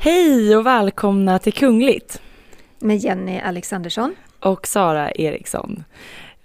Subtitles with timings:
[0.00, 2.22] Hej och välkomna till Kungligt.
[2.78, 4.14] Med Jenny Alexandersson.
[4.40, 5.84] Och Sara Eriksson.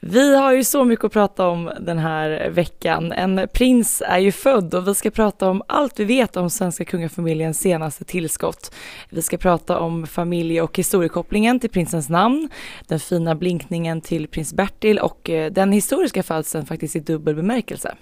[0.06, 3.12] Vi har ju så mycket att prata om den här veckan.
[3.12, 6.86] En prins är ju född och vi ska prata om allt vi vet om svenska
[6.86, 8.76] kungafamiljens senaste tillskott.
[9.10, 12.50] Vi ska prata om familje och historiekopplingen till prinsens namn,
[12.88, 17.96] den fina blinkningen till prins Bertil och eh, den historiska födseln faktiskt i dubbel bemärkelse.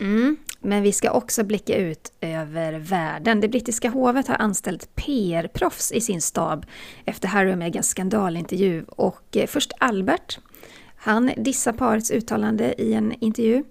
[0.00, 0.36] Mm.
[0.60, 3.40] Men vi ska också blicka ut över världen.
[3.40, 6.66] Det brittiska hovet har anställt PR-proffs i sin stab
[7.04, 8.84] efter Harry och Meghans skandalintervju.
[8.88, 10.38] Och eh, först Albert.
[11.04, 13.64] Han dissar parets uttalande i en intervju.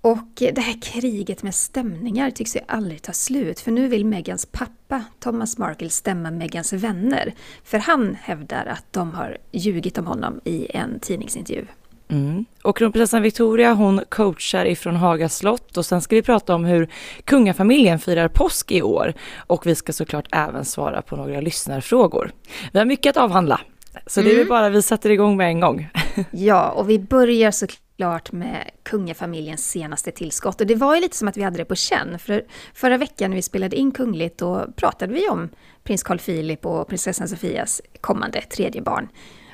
[0.00, 4.46] Och det här kriget med stämningar tycks ju aldrig ta slut för nu vill Megans
[4.46, 7.34] pappa Thomas Markle stämma Megans vänner.
[7.64, 11.66] För han hävdar att de har ljugit om honom i en tidningsintervju.
[12.08, 12.44] Mm.
[12.62, 16.88] Och kronprinsessan Victoria hon coachar ifrån Haga slott och sen ska vi prata om hur
[17.24, 22.32] kungafamiljen firar påsk i år och vi ska såklart även svara på några lyssnarfrågor.
[22.72, 23.60] Vi har mycket att avhandla
[24.06, 24.48] så det är mm.
[24.48, 25.88] bara vi sätter igång med en gång.
[26.30, 30.60] Ja, och vi börjar såklart med kungafamiljens senaste tillskott.
[30.60, 32.18] Och det var ju lite som att vi hade det på känn.
[32.18, 35.48] För förra veckan när vi spelade in Kungligt då pratade vi om
[35.84, 39.08] prins Carl Philip och prinsessan Sofias kommande tredje barn.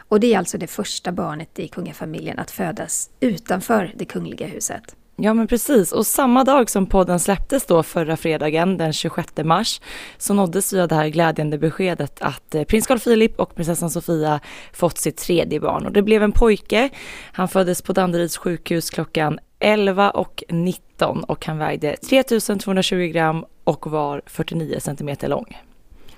[0.08, 4.96] Och det är alltså det första barnet i kungafamiljen att födas utanför det kungliga huset.
[5.16, 9.80] Ja men precis och samma dag som podden släpptes då förra fredagen den 26 mars
[10.18, 13.90] så nåddes vi av det här glädjande beskedet att eh, prins Carl Philip och prinsessan
[13.90, 14.40] Sofia
[14.72, 16.90] fått sitt tredje barn och det blev en pojke.
[17.32, 23.86] Han föddes på Danderyds sjukhus klockan 11 och 19 och han vägde 3220 gram och
[23.86, 25.56] var 49 centimeter lång.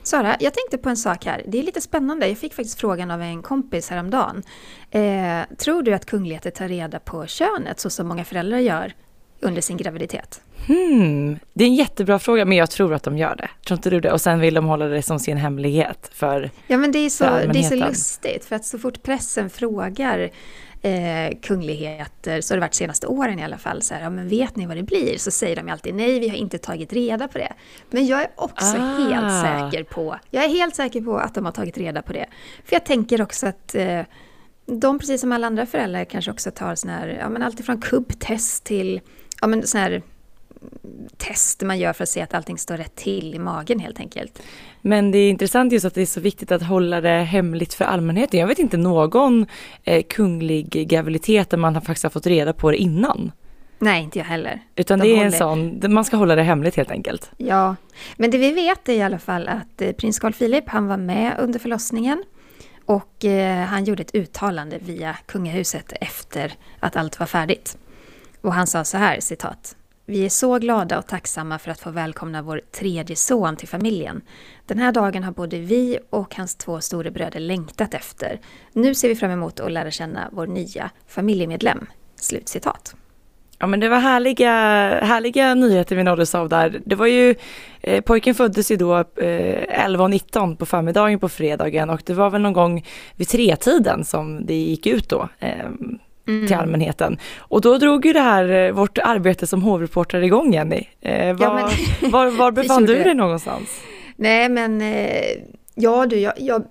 [0.07, 1.43] Sara, jag tänkte på en sak här.
[1.49, 2.29] Det är lite spännande.
[2.29, 4.43] Jag fick faktiskt frågan av en kompis häromdagen.
[4.91, 8.93] Eh, tror du att kungligheter tar reda på könet så som många föräldrar gör
[9.41, 10.41] under sin graviditet?
[10.67, 13.49] Hmm, det är en jättebra fråga, men jag tror att de gör det.
[13.67, 14.13] Tror inte du det?
[14.13, 17.25] Och sen vill de hålla det som sin hemlighet för Ja, men det är så,
[17.25, 20.31] det är så lustigt, för att så fort pressen frågar
[20.87, 24.29] eh, kungligheter, så har det varit senaste åren i alla fall, så här, ja, men
[24.29, 25.19] vet ni vad det blir?
[25.19, 27.53] Så säger de alltid nej, vi har inte tagit reda på det.
[27.91, 28.97] Men jag är också ah.
[28.99, 29.33] helt
[29.73, 32.27] säker på, jag är helt säker på att de har tagit reda på det.
[32.65, 34.03] För jag tänker också att eh,
[34.67, 38.65] de, precis som alla andra föräldrar, kanske också tar sådana här, ja men alltifrån kubbtest
[38.65, 39.01] till,
[39.41, 40.03] ja men sådana här
[41.17, 44.43] test man gör för att se att allting står rätt till i magen helt enkelt.
[44.87, 47.85] Men det är intressant just att det är så viktigt att hålla det hemligt för
[47.85, 48.41] allmänheten.
[48.41, 49.47] Jag vet inte någon
[49.85, 53.33] eh, kunglig graviditet där man har faktiskt har fått reda på det innan.
[53.79, 54.61] Nej, inte jag heller.
[54.77, 55.27] Utan De det är håller...
[55.27, 55.33] en
[55.81, 57.31] sån, man ska hålla det hemligt helt enkelt.
[57.37, 57.77] Ja,
[58.17, 60.97] men det vi vet är i alla fall att eh, prins Carl Philip, han var
[60.97, 62.25] med under förlossningen.
[62.85, 67.79] Och eh, han gjorde ett uttalande via kungahuset efter att allt var färdigt.
[68.41, 69.77] Och han sa så här, citat.
[70.09, 74.23] Vi är så glada och tacksamma för att få välkomna vår tredje son till familjen.
[74.67, 78.41] Den här dagen har både vi och hans två storebröder längtat efter.
[78.73, 81.87] Nu ser vi fram emot att lära känna vår nya familjemedlem.
[82.17, 82.95] Slutcitat.
[83.59, 84.51] Ja men det var härliga,
[85.03, 86.81] härliga nyheter vi nåddes av där.
[86.85, 87.35] Det var ju,
[87.81, 89.05] eh, pojken föddes ju då eh,
[89.87, 94.55] 11.19 på förmiddagen på fredagen och det var väl någon gång vid tretiden som det
[94.55, 95.29] gick ut då.
[95.39, 95.67] Eh,
[96.29, 96.47] mm.
[96.47, 97.19] till allmänheten.
[97.39, 100.85] Och då drog ju det här, eh, vårt arbete som hovreporter igång Jenny.
[101.01, 103.81] Eh, var, ja, men, var, var befann du dig någonstans?
[104.17, 105.43] Nej men, eh,
[105.75, 106.65] ja du, jag, jag,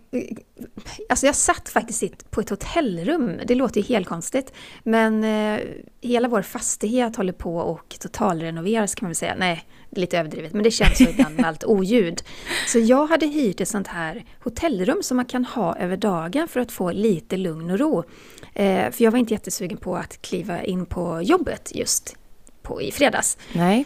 [1.10, 5.60] alltså jag satt faktiskt på ett hotellrum, det låter ju helt konstigt, men eh,
[6.02, 9.36] hela vår fastighet håller på och totalrenoveras kan man väl säga.
[9.38, 12.22] Nej, det är lite överdrivet, men det känns så ibland med allt oljud.
[12.68, 16.60] Så jag hade hyrt ett sånt här hotellrum som man kan ha över dagen för
[16.60, 18.04] att få lite lugn och ro.
[18.54, 22.16] Eh, för jag var inte jättesugen på att kliva in på jobbet just
[22.62, 23.38] på, i fredags.
[23.54, 23.86] Nej.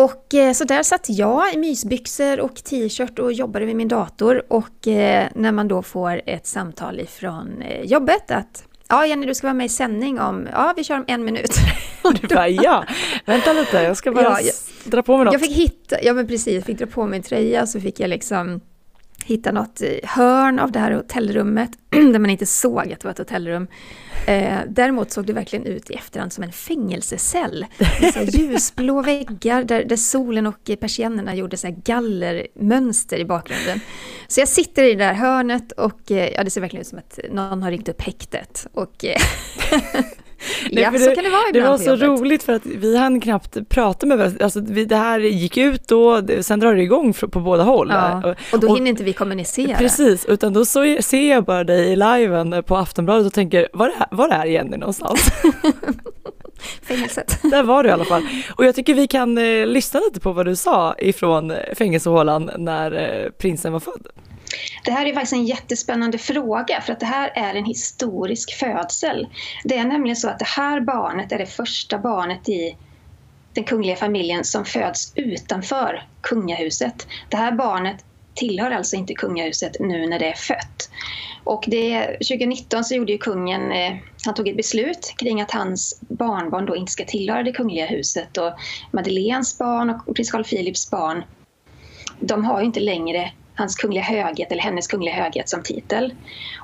[0.00, 4.42] Och eh, så där satt jag i mysbyxor och t-shirt och jobbade vid min dator.
[4.48, 9.34] Och eh, när man då får ett samtal ifrån eh, jobbet att Ja, Jenny, du
[9.34, 11.50] ska vara med i sändning om, ja, vi kör om en minut.
[12.20, 12.84] du bara, ja,
[13.26, 14.54] vänta lite, jag ska bara ja, jag,
[14.84, 15.32] dra på mig något.
[15.32, 18.00] Jag fick hitta, ja men precis, jag fick dra på mig en tröja, så fick
[18.00, 18.60] jag liksom
[19.30, 23.18] hitta något hörn av det här hotellrummet där man inte såg att det var ett
[23.18, 23.66] hotellrum.
[24.26, 27.66] Eh, däremot såg det verkligen ut i efterhand som en fängelsecell.
[28.00, 33.80] Med ljusblå väggar där, där solen och persiennerna gjorde så gallermönster i bakgrunden.
[34.28, 36.98] Så jag sitter i det där hörnet och eh, ja, det ser verkligen ut som
[36.98, 38.66] att någon har ringt upp häktet.
[38.72, 39.20] Och, eh,
[40.70, 44.06] ja, så kan det vara Det var så roligt för att vi hann knappt prata
[44.06, 44.44] med varandra.
[44.44, 47.88] Alltså, vi, det här gick ut då, sen drar det igång på båda håll.
[47.90, 49.78] Ja, och då hinner inte vi kommunicera.
[49.78, 53.88] Precis, utan då så ser jag bara dig i liven på Aftonbladet och tänker, var
[53.88, 55.20] är, var är Jenny någonstans?
[56.82, 57.38] Fängelset.
[57.50, 58.22] Där var du i alla fall.
[58.56, 62.92] Och jag tycker vi kan eh, lyssna lite på vad du sa ifrån fängelsehålan när
[62.92, 64.06] eh, prinsen var född.
[64.84, 69.28] Det här är faktiskt en jättespännande fråga för att det här är en historisk födsel.
[69.64, 72.76] Det är nämligen så att det här barnet är det första barnet i
[73.54, 77.06] den kungliga familjen som föds utanför kungahuset.
[77.28, 78.04] Det här barnet
[78.34, 80.90] tillhör alltså inte kungahuset nu när det är fött.
[81.44, 86.00] Och det, 2019 så gjorde ju kungen, eh, han tog ett beslut kring att hans
[86.00, 88.52] barnbarn då inte ska tillhöra det kungliga huset och
[88.92, 91.24] Madeleines barn och prins Carl Philips barn
[92.20, 96.14] de har ju inte längre hans kungliga höghet eller hennes kungliga höghet som titel.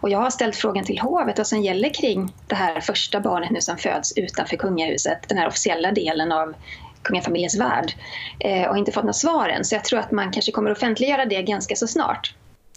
[0.00, 3.50] Och jag har ställt frågan till hovet vad som gäller kring det här första barnet
[3.50, 6.54] nu som föds utanför kungahuset, den här officiella delen av
[7.02, 7.92] kungafamiljens värld
[8.40, 9.64] eh, och inte fått några svar än.
[9.64, 12.34] Så jag tror att man kanske kommer offentliggöra det ganska så snart.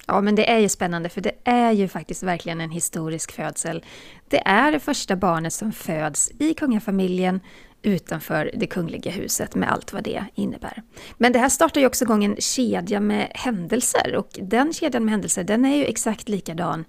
[0.07, 3.83] Ja, men det är ju spännande för det är ju faktiskt verkligen en historisk födsel.
[4.27, 7.39] Det är det första barnet som föds i kungafamiljen
[7.81, 10.83] utanför det kungliga huset med allt vad det innebär.
[11.17, 15.11] Men det här startar ju också igång en kedja med händelser och den kedjan med
[15.11, 16.85] händelser den är ju exakt likadan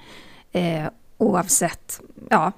[0.52, 0.84] eh,
[1.18, 2.00] oavsett
[2.30, 2.52] ja,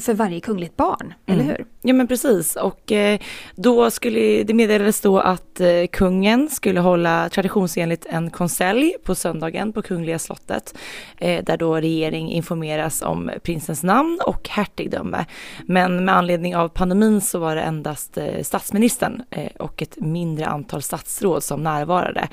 [0.00, 1.40] för varje kungligt barn, mm.
[1.40, 1.64] eller hur?
[1.82, 3.20] Ja men precis och eh,
[3.54, 9.72] då skulle, det meddelades då att eh, kungen skulle hålla traditionsenligt en konselj på söndagen
[9.72, 10.74] på Kungliga slottet
[11.18, 15.24] eh, där då regering informeras om prinsens namn och hertigdöme.
[15.66, 19.22] Men med anledning av pandemin så var det endast statsministern
[19.58, 22.28] och ett mindre antal statsråd som närvarade.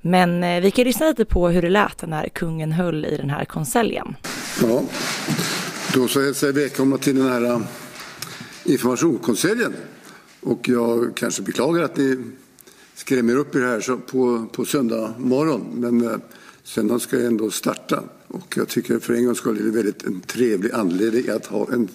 [0.00, 3.44] Men vi kan lyssna lite på hur det lät när kungen höll i den här
[3.44, 4.16] konseljen.
[4.62, 4.80] Ja.
[5.94, 7.60] Då så hälsar jag välkomna till den här eh,
[8.64, 9.74] informationskonseljen.
[10.40, 12.24] Och jag kanske beklagar att ni
[12.94, 15.66] skrämmer upp er här på, på söndag morgon.
[15.74, 16.16] Men eh,
[16.62, 18.02] söndagen ska ändå starta.
[18.26, 21.72] Och jag tycker för en gångs skull är det väldigt en trevlig anledning att ha
[21.72, 21.88] en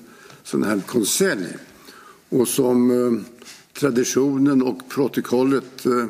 [0.44, 1.48] sån här konselj.
[2.30, 3.22] Och som eh,
[3.80, 6.06] traditionen och protokollet eh,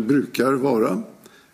[0.00, 1.02] brukar vara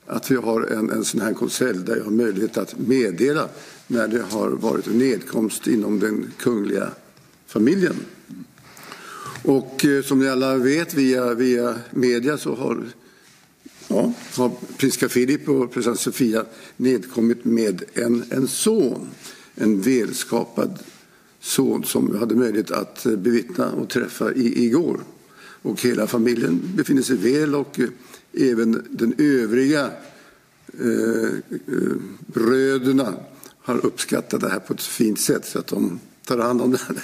[0.08, 3.48] att vi har en, en sån här konselj där jag har möjlighet att meddela
[3.86, 6.90] när det har varit en nedkomst inom den kungliga
[7.46, 7.96] familjen.
[9.42, 12.84] Och eh, som ni alla vet via, via media så har,
[13.88, 16.44] ja, har prins Carl Philip och prinsessan Sofia
[16.76, 19.08] nedkommit med en, en son.
[19.54, 20.78] En välskapad
[21.40, 25.00] son som vi hade möjlighet att eh, bevittna och träffa i, igår.
[25.62, 27.88] Och hela familjen befinner sig väl och eh,
[28.32, 29.90] även den övriga
[30.80, 31.96] eh, eh,
[32.26, 33.14] bröderna
[33.60, 36.80] har uppskattat det här på ett fint sätt så att de tar hand om den
[36.86, 36.96] här,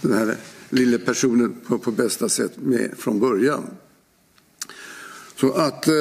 [0.00, 0.36] den här
[0.70, 3.62] lilla personen på, på bästa sätt med från början.
[5.40, 5.94] Så att eh,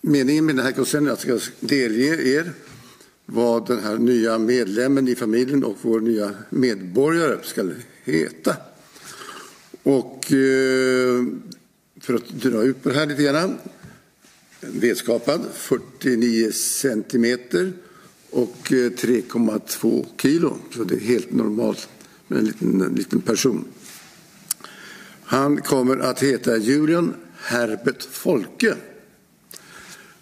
[0.00, 2.52] meningen med den här koncernen är att jag ska delge er
[3.26, 7.70] vad den här nya medlemmen i familjen och vår nya medborgare ska
[8.04, 8.56] heta.
[9.82, 11.24] Och eh,
[12.06, 13.58] för att dra ut på det här lite grann.
[14.60, 17.72] Vedskapad, 49 centimeter
[18.30, 20.58] och eh, 3,2 kilo.
[20.74, 21.88] Så det är helt normalt
[22.28, 23.64] med en liten, en liten person.
[25.22, 28.76] Han kommer att heta Julian Herbert Folke.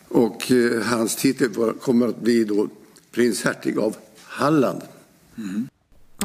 [0.09, 2.69] Och eh, hans titel kommer att bli då
[3.11, 4.83] prins hertig av Halland.
[5.39, 5.69] Mm.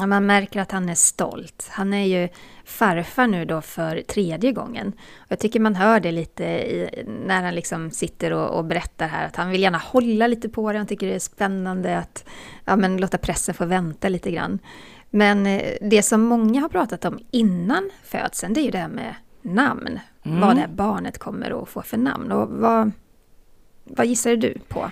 [0.06, 1.68] Man märker att han är stolt.
[1.70, 2.28] Han är ju
[2.64, 4.92] farfar nu då för tredje gången.
[5.28, 9.26] Jag tycker man hör det lite i, när han liksom sitter och, och, berättar här
[9.26, 10.78] att han vill gärna hålla lite på det.
[10.78, 12.24] Han tycker det är spännande att
[12.64, 14.58] ja, men låta pressen få vänta lite grann.
[15.10, 18.88] Men eh, det som många har pratat om innan födseln, det är ju det här
[18.88, 20.00] med namn.
[20.22, 20.40] Mm.
[20.40, 22.32] Vad det här barnet kommer att få för namn.
[22.32, 22.92] Och vad,
[23.84, 24.90] vad gissar du på?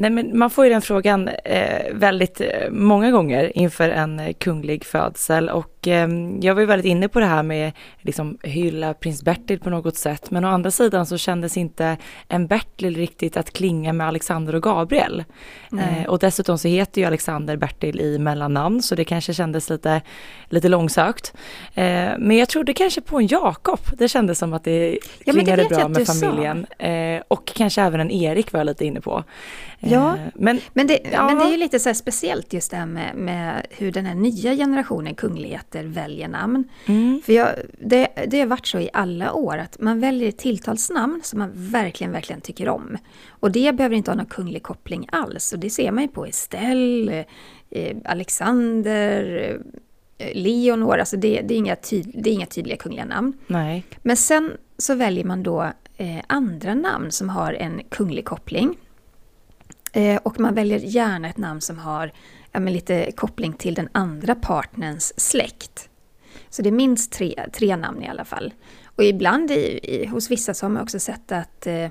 [0.00, 4.32] Nej, men man får ju den frågan eh, väldigt eh, många gånger inför en eh,
[4.32, 6.08] kunglig födsel och eh,
[6.40, 9.96] jag var ju väldigt inne på det här med liksom hylla prins Bertil på något
[9.96, 11.96] sätt men å andra sidan så kändes inte
[12.28, 15.24] en Bertil riktigt att klinga med Alexander och Gabriel.
[15.72, 16.04] Mm.
[16.04, 20.02] och dessutom så heter ju Alexander Bertil i mellannamn så det kanske kändes lite,
[20.48, 21.34] lite långsökt.
[21.74, 25.68] Eh, men jag trodde kanske på en Jakob, det kändes som att det klingade ja,
[25.68, 26.66] det bra med familjen.
[27.28, 29.24] och kanske även en Erik var jag lite inne på.
[29.80, 31.26] Ja, eh, men, men, det, ja.
[31.26, 34.14] men det är ju lite så speciellt just det här med, med, hur den här
[34.14, 35.14] nya generationen
[35.70, 36.64] kungligheter väljer namn.
[36.86, 37.20] Mm.
[37.24, 37.48] För jag,
[37.78, 41.50] det, det har varit så i alla år att man väljer ett tilltalsnamn som man
[41.54, 42.96] verkligen, verkligen tycker om.
[43.40, 45.52] Och det behöver inte ha någon kunglig koppling alls.
[45.52, 47.24] Och det ser man ju på Estelle,
[47.70, 49.60] eh, Alexander,
[50.34, 53.32] Leonor, alltså det, det, är inga tyd, det är inga tydliga kungliga namn.
[53.46, 53.84] Nej.
[54.02, 58.76] Men sen så väljer man då eh, andra namn som har en kunglig koppling.
[59.92, 62.12] Eh, och man väljer gärna ett namn som har
[62.52, 65.88] ja, lite koppling till den andra partnerns släkt.
[66.48, 68.54] Så det är minst tre, tre namn i alla fall.
[68.84, 71.88] Och ibland i, i, hos vissa så har man också sett att eh,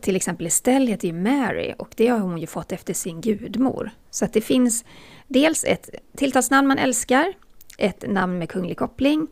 [0.00, 3.90] till exempel Estelle heter ju Mary och det har hon ju fått efter sin gudmor.
[4.10, 4.84] Så att det finns
[5.28, 7.32] dels ett tilltalsnamn man älskar,
[7.78, 9.26] ett namn med kunglig koppling,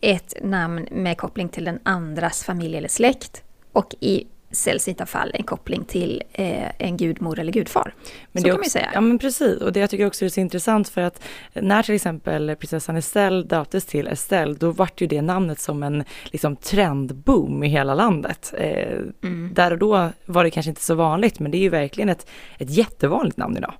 [0.00, 5.42] ett namn med koppling till den andras familj eller släkt och i sällsynta fall en
[5.42, 7.94] koppling till eh, en gudmor eller gudfar.
[8.32, 8.90] Men så det kan man säga.
[8.94, 11.94] Ja men precis, och det jag tycker också är så intressant för att när till
[11.94, 17.64] exempel prinsessan Estelle döptes till Estelle, då vart ju det namnet som en liksom, trendboom
[17.64, 18.54] i hela landet.
[18.58, 19.50] Eh, mm.
[19.54, 22.30] Där och då var det kanske inte så vanligt, men det är ju verkligen ett,
[22.58, 23.74] ett jättevanligt namn idag.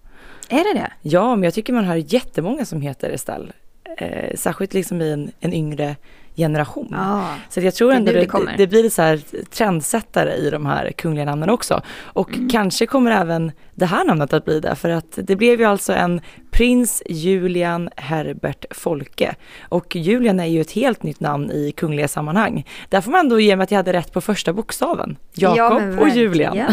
[0.49, 0.93] Är det det?
[1.03, 3.53] Ja, men jag tycker man hör jättemånga som heter Estelle.
[3.99, 5.97] Eh, särskilt liksom i en, en yngre
[6.37, 6.95] generation.
[6.95, 10.93] Ah, så jag tror ändå det, det, det, blir så här trendsättare i de här
[10.93, 11.83] kungliga namnen också.
[12.03, 12.49] Och mm.
[12.49, 15.93] kanske kommer även det här namnet att bli det, för att det blev ju alltså
[15.93, 19.35] en prins Julian Herbert Folke.
[19.69, 22.67] Och Julian är ju ett helt nytt namn i kungliga sammanhang.
[22.89, 25.17] Där får man ändå ge mig att jag hade rätt på första bokstaven.
[25.35, 26.57] Jakob ja, och Julian.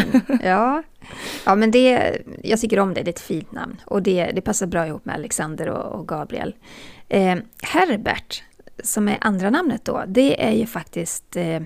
[0.44, 0.82] Ja.
[1.46, 3.80] ja, men det, jag tycker om det, det är ett fint namn.
[3.84, 6.54] Och det, det passar bra ihop med Alexander och, och Gabriel.
[7.08, 8.42] Eh, Herbert,
[8.82, 11.60] som är andra namnet då, det är ju faktiskt eh,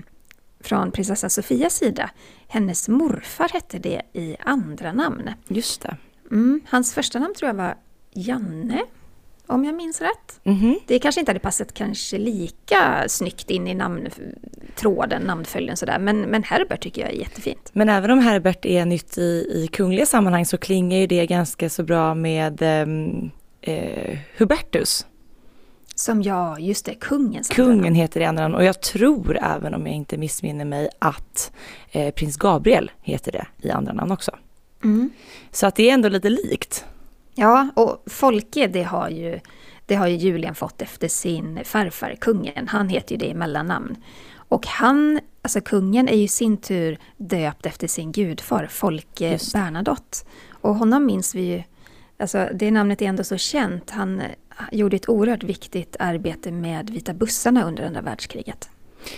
[0.59, 2.09] från prinsessa Sofias sida.
[2.47, 5.29] Hennes morfar hette det i andra namn.
[5.47, 5.97] Just det.
[6.31, 7.75] Mm, hans första namn tror jag var
[8.13, 8.83] Janne,
[9.47, 10.39] om jag minns rätt.
[10.43, 10.75] Mm -hmm.
[10.87, 16.43] Det kanske inte hade passat kanske lika snyggt in i namntråden, namnföljden sådär, men, men
[16.43, 17.69] Herbert tycker jag är jättefint.
[17.73, 19.21] Men även om Herbert är nytt i,
[19.53, 23.31] i kungliga sammanhang så klingar ju det ganska så bra med ehm,
[23.61, 25.05] eh, Hubertus.
[25.99, 29.87] Som ja, just det, kungens Kungen heter det andra namn och jag tror även om
[29.87, 31.51] jag inte missminner mig att
[31.91, 34.31] eh, prins Gabriel heter det i andra namn också.
[34.83, 35.09] Mm.
[35.51, 36.85] Så att det är ändå lite likt.
[37.35, 39.39] Ja, och Folke det har ju,
[39.85, 42.67] det har ju Julian fått efter sin farfar, kungen.
[42.67, 43.95] Han heter ju det i mellannamn.
[44.35, 50.17] Och han, alltså kungen, är ju i sin tur döpt efter sin gudfar, Folke Bernadotte.
[50.49, 51.63] Och honom minns vi ju,
[52.19, 53.89] alltså det namnet är ändå så känt.
[53.89, 54.21] Han
[54.71, 58.69] gjorde ett oerhört viktigt arbete med vita bussarna under andra världskriget.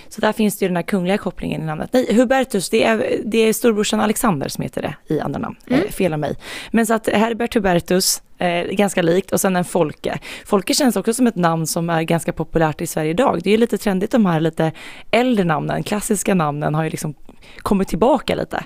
[0.09, 1.89] Så där finns det ju den här kungliga kopplingen i namnet.
[1.93, 5.55] Nej, Hubertus, det är, det är storbrorsan Alexander som heter det i andra namn.
[5.67, 5.81] Mm.
[5.81, 6.35] Eh, fel av mig.
[6.71, 10.19] Men så att Herbert Hubertus, eh, ganska likt, och sen en Folke.
[10.45, 13.39] Folke känns också som ett namn som är ganska populärt i Sverige idag.
[13.43, 14.71] Det är ju lite trendigt de här lite
[15.11, 17.15] äldre namnen, klassiska namnen har ju liksom
[17.57, 18.63] kommit tillbaka lite.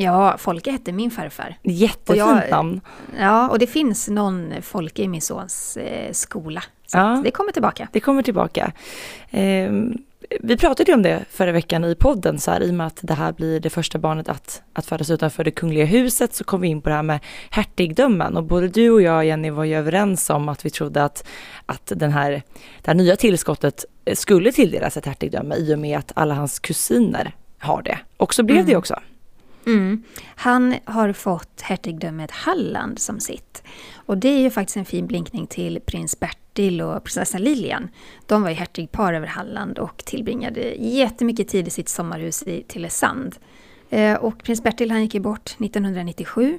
[0.00, 1.56] Ja, Folke hette min farfar.
[1.62, 2.80] Jättefint jag, namn.
[3.18, 6.62] Ja, och det finns någon Folke i min sons eh, skola.
[6.86, 7.88] Så ja, det kommer tillbaka.
[7.92, 8.72] Det kommer tillbaka.
[9.30, 9.72] Eh,
[10.40, 12.98] vi pratade ju om det förra veckan i podden, så här, i och med att
[13.02, 16.60] det här blir det första barnet att, att födas utanför det kungliga huset, så kom
[16.60, 18.36] vi in på det här med hertigdömen.
[18.36, 21.26] Och både du och jag, Jenny, var ju överens om att vi trodde att,
[21.66, 22.30] att den här,
[22.82, 27.34] det här nya tillskottet skulle tilldelas ett hertigdöme i och med att alla hans kusiner
[27.58, 27.98] har det.
[28.16, 28.68] Och så blev mm.
[28.70, 29.00] det också.
[29.66, 30.02] Mm.
[30.36, 33.62] Han har fått hertigdömet Halland som sitt.
[33.94, 37.88] Och det är ju faktiskt en fin blinkning till prins Bertil och prinsessan Lilian.
[38.26, 43.36] De var ju hertigpar över Halland och tillbringade jättemycket tid i sitt sommarhus i Tylösand.
[43.90, 46.58] Eh, och prins Bertil han gick ju bort 1997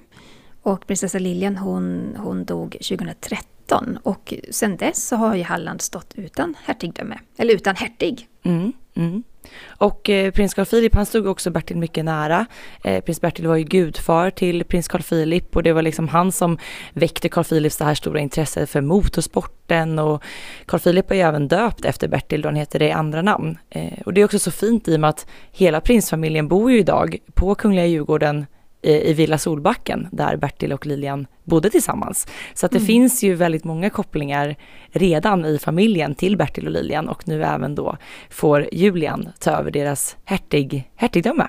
[0.62, 6.13] och prinsessa Lilian hon, hon dog 2013 och sen dess så har ju Halland stått
[6.15, 8.27] utan hertigdöme, eller utan hertig.
[8.43, 9.24] Mm, mm.
[9.67, 12.46] Och eh, prins Carl Philip han stod också Bertil mycket nära.
[12.84, 16.31] Eh, prins Bertil var ju gudfar till prins Carl Philip och det var liksom han
[16.31, 16.58] som
[16.93, 20.24] väckte Carl Philips det här stora intresset för motorsporten och
[20.65, 23.58] Carl Philip är ju även döpt efter Bertil då han heter det i andra namn.
[23.70, 26.79] Eh, och det är också så fint i och med att hela prinsfamiljen bor ju
[26.79, 28.46] idag på Kungliga Djurgården
[28.81, 32.27] i Villa Solbacken där Bertil och Lilian bodde tillsammans.
[32.53, 32.88] Så att det mm.
[32.88, 34.55] finns ju väldigt många kopplingar
[34.89, 37.97] redan i familjen till Bertil och Lilian och nu även då
[38.29, 41.47] får Julian ta över deras hertig, hertigdöme.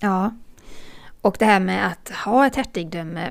[0.00, 0.30] Ja,
[1.20, 3.30] och det här med att ha ett hertigdöme,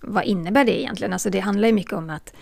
[0.00, 1.12] vad innebär det egentligen?
[1.12, 2.34] Alltså det handlar ju mycket om att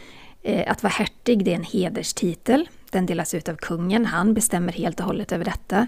[0.43, 2.69] eh, att vara hertig det är en hederstitel.
[2.91, 5.87] Den delas ut av kungen, han bestämmer helt och hållet över detta.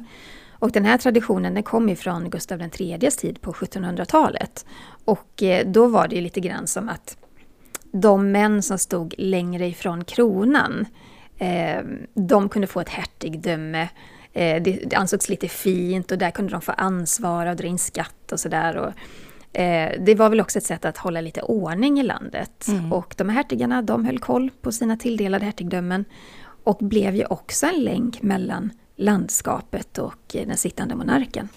[0.59, 4.67] Och den här traditionen den kom ifrån Gustav IIIs tid på 1700-talet.
[5.05, 7.17] Och eh, då var det ju lite grann som att
[7.93, 10.87] de män som stod längre ifrån kronan,
[11.39, 11.83] eh,
[12.15, 13.89] de kunde få ett hertigdöme.
[14.33, 18.33] Eh, det, ansågs lite fint och där kunde de få ansvara och dra in skatt
[18.33, 18.93] och sådär.
[19.99, 22.69] det var väl också ett sätt att hålla lite ordning i landet.
[22.69, 22.93] Mm.
[22.93, 26.05] Och de här hertigarna, de höll koll på sina tilldelade hertigdömen.
[26.65, 31.49] och blev ju också en länk mellan landskapet och den sittande monarken.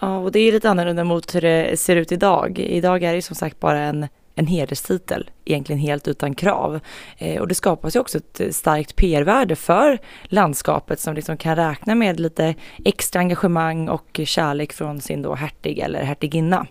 [0.00, 2.58] Ja, och det är lite annorlunda mot hur det ser ut idag.
[2.58, 6.80] Idag är det som sagt bara en, en hederstitel, egentligen helt utan krav.
[7.18, 11.94] Eh, och det skapas ju också ett starkt PR-värde för landskapet som liksom kan räkna
[11.94, 16.66] med lite extra engagemang och kärlek från sin då hertig eller hertiginna.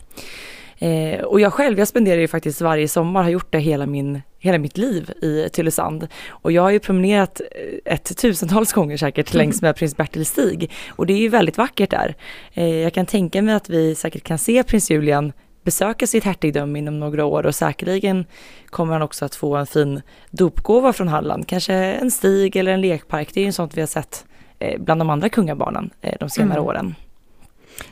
[0.77, 4.21] Eh, och jag själv, jag spenderar ju faktiskt varje sommar, har gjort det hela, min,
[4.45, 6.07] hela mitt liv i Tylösand.
[6.29, 10.71] Och jag har ju promenerat eh, ett tusentals gånger säkert längs med prins Bertil stig.
[10.89, 12.15] Och det är ju väldigt vackert där.
[12.53, 15.33] Eh, jag kan tänka mig att vi säkert kan se prins Julian
[15.63, 18.25] besöka sitt hertigdöme inom några år och säkerligen
[18.65, 21.47] kommer han också att få en fin dopgåva från Halland.
[21.47, 23.29] Kanske en stig eller en lekpark.
[23.33, 24.25] Det är ju sånt vi har sett
[24.59, 26.65] eh, bland de andra kungabarnen de senare mm.
[26.65, 26.95] åren.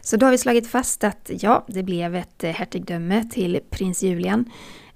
[0.02, 4.46] Så då har vi slagit fast att ja, det blev ett hertigdöme till prins Julian.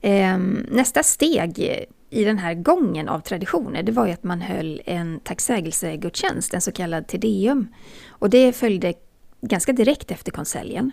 [0.10, 1.60] Ehm, nästa steg
[2.10, 6.62] i den här gången av traditioner, det var ju att man höll en tacksägelsegudstjänst, en
[6.62, 7.68] så kallad tedeum.
[8.10, 8.94] Och det följde
[9.42, 10.92] ganska direkt efter konseljen.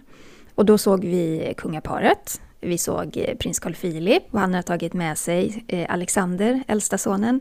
[0.55, 4.93] Och då såg vi kungaparet, vi såg eh, prins Carl Philip och han hade tagit
[4.93, 7.41] med sig eh, Alexander, äldsta sonen.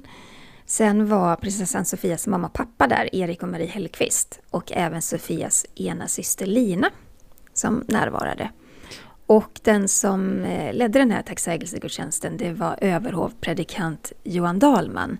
[0.65, 4.39] Sen var prinsessan Sofias mamma och pappa där, Erik och Marie Hellqvist.
[4.49, 6.89] Och även Sofias ena syster Lina
[7.53, 8.49] som närvarade.
[9.25, 15.17] Och den som eh, ledde den här tacksägelsegudstjänsten det var överhovpredikant Johan Dahlman.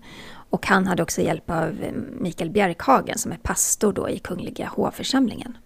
[0.50, 4.66] Och han hade också hjälp av eh, Mikael Bjerkhagen som är pastor då i Kungliga
[4.66, 5.58] hovförsamlingen.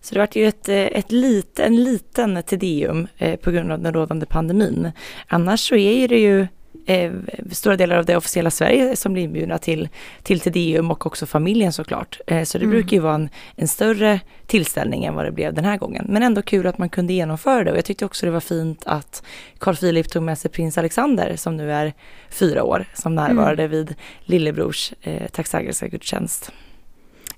[0.00, 3.06] Så det var ju ett, eh, ett lit, en liten tedeum
[3.42, 4.92] på grund av den rådande pandemin.
[5.26, 6.46] Annars så är det ju
[6.86, 7.12] eh,
[7.50, 9.88] stora delar av det officiella Sverige som blir inbjudna till,
[10.22, 12.20] till Tedeum och också familjen såklart.
[12.26, 12.74] Eh, så det mm.
[12.74, 16.06] brukar ju vara en, en, större tillställning än vad det blev den här gången.
[16.08, 18.82] Men ändå kul att man kunde genomföra det och jag tyckte också det var fint
[18.86, 19.22] att
[19.58, 21.92] Carl Philip tog med sig prins Alexander som nu är
[22.30, 23.70] fyra år som närvarade mm.
[23.70, 26.52] vid lillebrors eh, tacksägelsegudstjänst.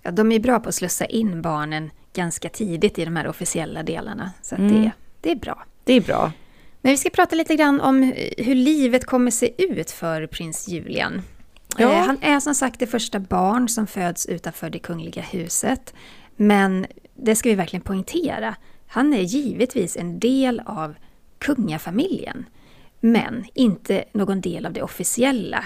[0.02, 3.82] Ja, de är bra på att slussa in barnen ganska tidigt i de här officiella
[3.82, 4.32] delarna.
[4.42, 4.72] Så mm.
[4.72, 5.64] det, det är bra.
[5.84, 6.32] Det är bra.
[6.82, 11.22] Men vi ska prata lite grann om hur livet kommer se ut för prins Julian.
[11.78, 11.92] Ja.
[11.92, 15.94] Eh, han är som sagt det första barn som föds utanför det kungliga huset.
[16.36, 18.56] Men det ska vi verkligen poängtera.
[18.86, 20.94] Han är givetvis en del av
[21.38, 22.46] kungafamiljen.
[23.00, 25.64] Men inte någon del av det officiella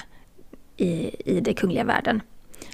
[0.77, 2.23] i, i det kungliga världen.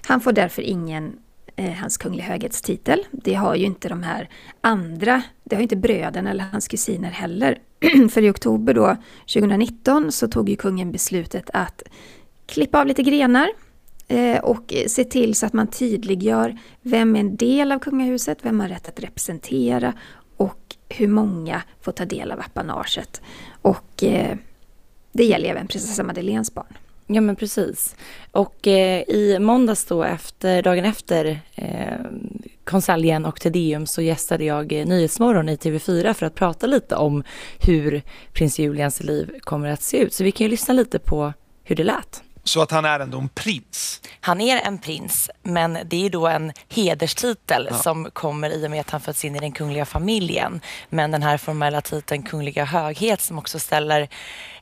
[0.07, 1.19] Han får därför ingen
[1.57, 3.05] eh, hans kungliga höghetstitel.
[3.11, 4.29] Det har ju inte de här
[4.61, 7.59] andra, det har inte bröderna eller hans kusiner heller.
[8.11, 11.83] För i oktober då 2019 så tog ju kungen beslutet att
[12.47, 13.49] klippa av lite grenar
[14.09, 18.61] eh, och se till så att man tydliggör vem är en del av kungahuset, vem
[18.61, 19.93] har rätt att representera
[20.37, 23.23] och hur många får ta del av apanaget.
[23.63, 24.37] Och eh,
[25.13, 26.77] det gäller även prinsessa Madeleines barn.
[27.13, 27.97] Ja men precis.
[28.33, 32.01] Och eh, i måndags då efter, dagen efter eh,
[32.65, 37.23] konseljen och Tedeum så gästade jag eh, Nyhetsmorgon i TV4 för att prata lite om
[37.59, 40.13] hur prins Julians liv kommer att se ut.
[40.13, 42.23] Så vi kan ju lyssna lite på hur det lät.
[42.45, 44.01] Så att han är ändå en prins?
[44.21, 47.77] Han är en prins, men det är då en hederstitel ja.
[47.77, 50.61] som kommer i och med att han föds in i den kungliga familjen.
[50.89, 54.09] Men den här formella titeln kungliga höghet som också ställer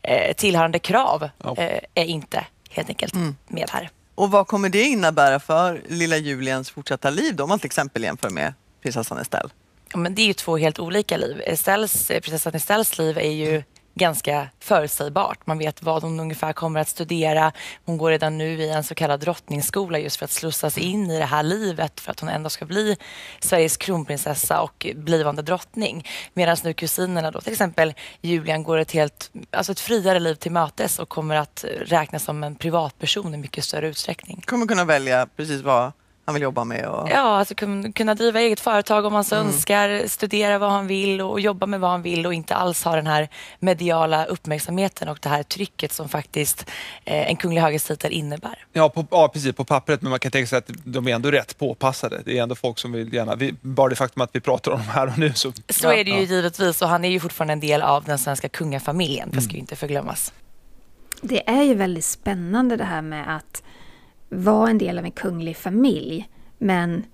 [0.02, 1.54] eh, tillhörande krav ja.
[1.56, 3.36] eh, är inte helt enkelt mm.
[3.48, 3.90] med här.
[4.14, 8.02] Och vad kommer det innebära för lilla Julians fortsatta liv då, om man till exempel
[8.02, 9.48] jämför med prinsessan Estelle?
[9.92, 11.42] Ja, men det är ju två helt olika liv.
[11.46, 13.62] Estelles, eh, prinsessan Estelles liv är ju
[13.98, 15.46] ganska förutsägbart.
[15.46, 17.52] Man vet vad hon ungefär kommer att studera.
[17.84, 21.18] Hon går redan nu i en så kallad drottningsskola just för att slussas in i
[21.18, 22.96] det här livet för att hon ändå ska bli
[23.40, 26.06] Sveriges kronprinsessa och blivande drottning.
[26.34, 30.52] Medan nu kusinerna då, till exempel Julian, går ett helt, alltså ett friare liv till
[30.52, 34.42] mötes och kommer att räknas som en privatperson i mycket större utsträckning.
[34.46, 35.92] Kommer kunna välja precis vad
[36.28, 36.86] han vill jobba med?
[36.86, 37.10] Och...
[37.10, 37.54] Ja, alltså
[37.94, 39.46] kunna driva eget företag om man så mm.
[39.46, 42.96] önskar, studera vad han vill och jobba med vad han vill och inte alls ha
[42.96, 46.70] den här mediala uppmärksamheten och det här trycket som faktiskt
[47.04, 48.66] eh, en kunglig högerstitel innebär.
[48.72, 51.30] Ja, på, ja, precis på pappret, men man kan tänka sig att de är ändå
[51.30, 52.22] rätt påpassade.
[52.24, 54.78] Det är ändå folk som vill gärna, vi, bara det faktum att vi pratar om
[54.78, 55.52] dem här och nu så...
[55.68, 56.22] Så ja, är det ju ja.
[56.22, 59.58] givetvis och han är ju fortfarande en del av den svenska kungafamiljen, det ska ju
[59.58, 60.32] inte förglömmas.
[61.22, 63.62] Det är ju väldigt spännande det här med att
[64.28, 66.28] vara en del av en kunglig familj.
[66.58, 67.04] Men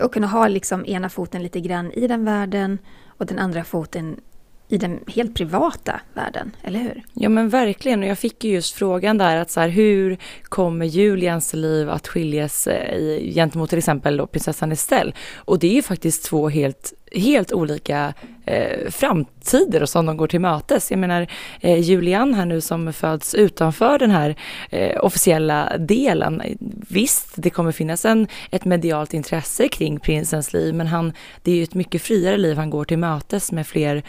[0.00, 4.20] att kunna ha liksom ena foten lite grann i den världen och den andra foten
[4.68, 7.02] i den helt privata världen, eller hur?
[7.12, 10.86] Ja men verkligen, och jag fick ju just frågan där att så här, hur kommer
[10.86, 15.12] Julians liv att skilja sig eh, gentemot till exempel då prinsessan Estelle?
[15.36, 18.14] Och det är ju faktiskt två helt helt olika
[18.46, 20.90] eh, framtider som de går till mötes.
[20.90, 21.26] Jag menar
[21.60, 24.36] eh, Julian här nu som föds utanför den här
[24.70, 26.42] eh, officiella delen.
[26.88, 31.56] Visst, det kommer finnas en, ett medialt intresse kring prinsens liv men han, det är
[31.56, 34.02] ju ett mycket friare liv han går till mötes med fler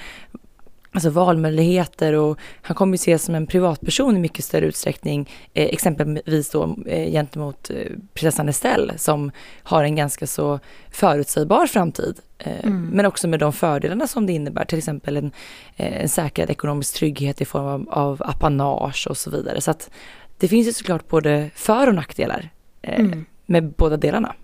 [0.96, 5.66] alltså valmöjligheter och han kommer ju ses som en privatperson i mycket större utsträckning, eh,
[5.66, 9.32] exempelvis då eh, gentemot eh, prinsessan Estelle som
[9.64, 12.20] har en ganska så förutsägbar framtid.
[12.38, 12.90] Eh, mm.
[12.94, 15.32] Men också med de fördelarna som det innebär, till exempel en,
[15.76, 19.62] eh, en säkrad ekonomisk trygghet i form av, av apanage och så vidare.
[19.62, 19.90] Så att
[20.38, 22.50] det finns ju såklart både för och nackdelar
[22.82, 23.26] eh, mm.
[23.46, 24.36] med båda delarna.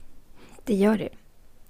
[0.66, 1.10] Det gör det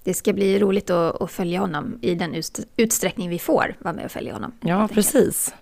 [0.04, 2.42] det ska bli roligt att, att, följa honom i den
[2.76, 4.52] utsträckning vi får vara med och följa honom.
[4.60, 5.54] Ja, precis.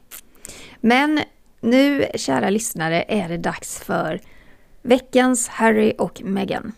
[0.81, 1.21] Men
[1.61, 4.21] nu, kära lyssnare, är det dags för
[4.83, 6.73] veckans Harry och Meghan.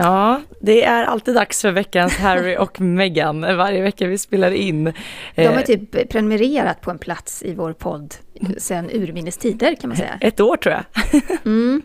[0.00, 4.92] Ja, det är alltid dags för veckans Harry och Meghan varje vecka vi spelar in.
[5.34, 8.14] De har eh, typ prenumererat på en plats i vår podd
[8.58, 10.18] sedan urminnes tider kan man säga.
[10.20, 10.84] Ett år tror jag.
[11.44, 11.82] Mm.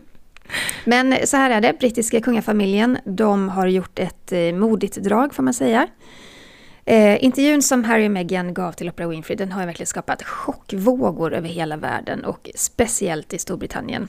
[0.84, 5.42] Men så här är det, brittiska kungafamiljen, de har gjort ett eh, modigt drag får
[5.42, 5.86] man säga.
[6.84, 11.34] Eh, intervjun som Harry och Meghan gav till Oprah Winfrey den har verkligen skapat chockvågor
[11.34, 14.08] över hela världen och speciellt i Storbritannien.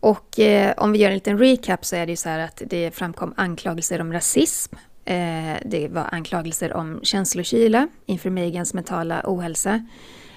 [0.00, 2.62] Och eh, om vi gör en liten recap så är det ju så här att
[2.66, 4.76] det framkom anklagelser om rasism.
[5.04, 9.86] Eh, det var anklagelser om känslokyla inför Megans mentala ohälsa.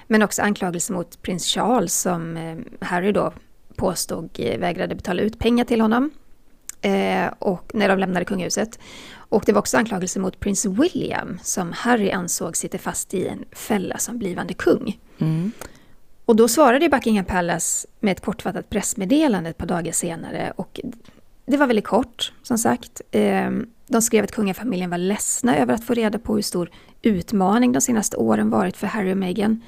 [0.06, 3.32] Men också anklagelser mot prins Charles som eh, Harry då
[3.76, 6.10] påstod eh, vägrade betala ut pengar till honom.
[6.80, 8.78] Eh, och när de lämnade kungahuset.
[9.16, 13.44] Och det var också anklagelser mot prins William som Harry ansåg sitter fast i en
[13.52, 14.98] fälla som blivande kung.
[15.18, 15.52] Mm.
[16.24, 20.52] Och då svarade Buckingham Palace med ett kortfattat pressmeddelande ett par dagar senare.
[20.56, 20.80] Och
[21.46, 23.00] det var väldigt kort, som sagt.
[23.10, 26.70] Ehm, de skrev att kungafamiljen var ledsna över att få reda på hur stor
[27.02, 29.62] utmaning de senaste åren varit för Harry och Meghan.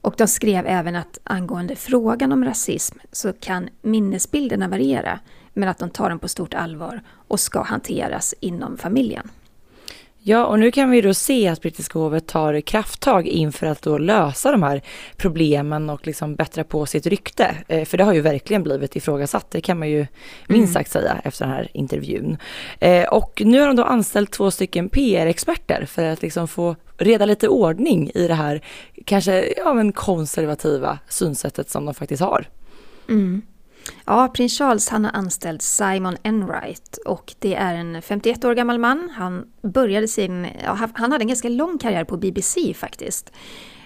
[0.00, 5.18] Och de skrev även att angående frågan om rasism så kan minnesbilderna variera,
[5.52, 9.30] men att de tar den på stort allvar och ska hanteras inom familjen.
[10.28, 13.98] Ja, och nu kan vi då se att brittiska hovet tar krafttag inför att då
[13.98, 14.82] lösa de här
[15.16, 17.56] problemen och liksom bättra på sitt rykte.
[17.68, 20.06] Eh, för det har ju verkligen blivit ifrågasatt, det kan man ju
[20.46, 20.72] minst mm.
[20.72, 22.36] sagt säga efter den här intervjun.
[22.80, 27.26] Eh, och nu har de då anställt två stycken PR-experter för att liksom få reda
[27.26, 28.62] lite ordning i det här
[29.04, 32.48] kanske ja, men konservativa synsättet som de faktiskt har.
[33.08, 33.42] Mm.
[34.04, 38.78] Ja, prins Charles han har anställt Simon Enright och det är en 51 år gammal
[38.78, 39.10] man.
[39.16, 43.32] Han började sin, ja, han hade en ganska lång karriär på BBC faktiskt.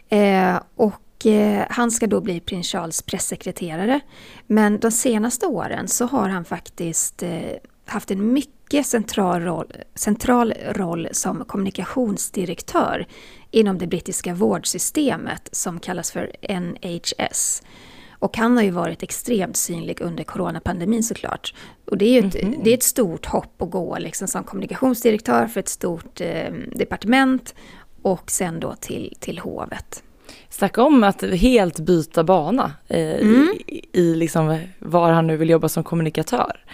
[0.09, 4.01] Eh, och eh, han ska då bli prins Charles pressekreterare.
[4.47, 7.41] Men de senaste åren så har han faktiskt eh,
[7.87, 13.07] haft en mycket central roll, central roll som kommunikationsdirektör
[13.51, 17.63] inom det brittiska vårdsystemet som kallas för NHS.
[18.21, 21.55] Och han har ju varit extremt synlig under coronapandemin såklart.
[21.85, 22.61] Och det är ju ett, mm -hmm.
[22.65, 27.55] det är ett stort hopp att gå liksom som kommunikationsdirektör för ett stort eh, departement
[28.03, 30.03] och sen då till, till hovet.
[30.49, 33.55] Snacka om att helt byta bana eh, mm.
[33.67, 36.65] i, i liksom var han nu vill jobba som kommunikatör.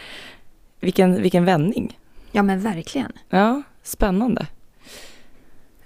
[0.81, 1.99] Vilken, vilken vändning.
[2.33, 3.13] Ja men verkligen.
[3.29, 4.47] Ja, spännande.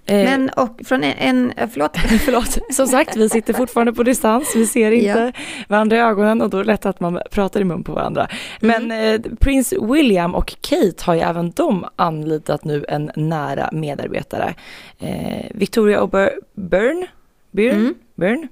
[0.07, 1.97] Eh, Men och från en, en eh, förlåt.
[2.25, 5.43] förlåt, som sagt vi sitter fortfarande på distans, vi ser inte ja.
[5.69, 8.29] varandra i ögonen och då är det lätt att man pratar i mun på varandra.
[8.61, 8.89] Mm.
[8.89, 14.55] Men eh, prins William och Kate har ju även de anlitat nu en nära medarbetare.
[14.99, 17.07] Eh, Victoria O'Byrne,
[17.51, 17.95] Byrne, mm.
[18.15, 18.49] Byrne.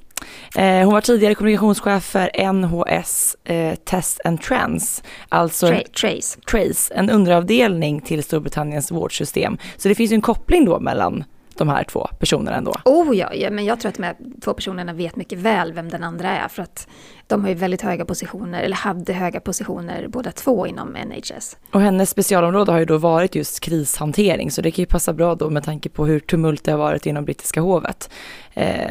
[0.56, 6.40] Eh, hon var tidigare kommunikationschef för NHS eh, Test and Trans, alltså Tra Trace.
[6.50, 9.58] Trace, en underavdelning till Storbritanniens vårdsystem.
[9.76, 11.24] Så det finns ju en koppling då mellan
[11.58, 12.76] de här två personerna ändå.
[12.84, 15.88] Oh ja, ja, men jag tror att de här två personerna vet mycket väl vem
[15.88, 16.88] den andra är för att
[17.26, 21.56] de har ju väldigt höga positioner, eller hade höga positioner båda två inom NHS.
[21.72, 25.34] Och hennes specialområde har ju då varit just krishantering så det kan ju passa bra
[25.34, 28.10] då med tanke på hur tumult det har varit inom brittiska hovet.
[28.54, 28.90] Eh,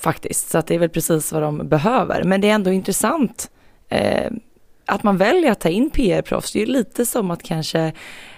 [0.00, 2.24] faktiskt, så att det är väl precis vad de behöver.
[2.24, 3.50] Men det är ändå intressant
[3.88, 4.30] eh,
[4.86, 6.52] att man väljer att ta in PR-proffs.
[6.52, 7.92] Det är ju lite som att kanske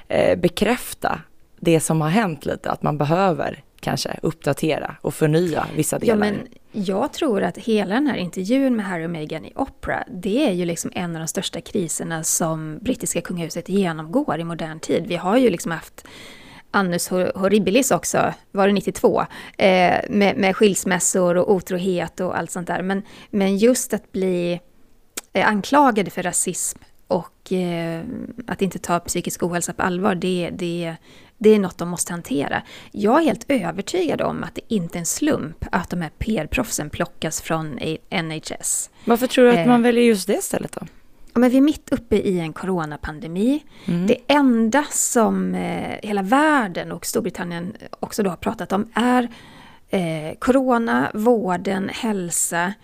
[0.08, 1.20] eh, bekräfta
[1.60, 6.14] det som har hänt lite, att man behöver kanske uppdatera och förnya vissa delar.
[6.14, 10.04] Ja, men jag tror att hela den här intervjun med Harry och Meghan i Opera,
[10.10, 14.80] det är ju liksom en av de största kriserna som brittiska kungahuset genomgår i modern
[14.80, 15.06] tid.
[15.06, 16.06] Vi har ju liksom haft
[16.70, 19.20] annus horribilis också, var det 92,
[19.58, 22.82] eh, med, med skilsmässor och otrohet och allt sånt där.
[22.82, 24.60] Men, men just att bli
[25.32, 28.02] eh, anklagade för rasism och eh,
[28.46, 30.96] att inte ta psykisk ohälsa på allvar, det, det,
[31.38, 32.62] det är något de måste hantera.
[32.92, 36.90] Jag är helt övertygad om att det inte är en slump att de här PR-proffsen
[36.90, 37.78] plockas från
[38.10, 38.90] NHS.
[39.04, 40.86] Varför tror du att man väljer just det stället då?
[41.38, 43.64] men vi är mitt uppe i en coronapandemi.
[43.84, 44.06] Mm.
[44.06, 49.28] Det enda som eh, hela världen och Storbritannien också då har pratat om är
[49.88, 52.74] eh, corona, vården, hälsa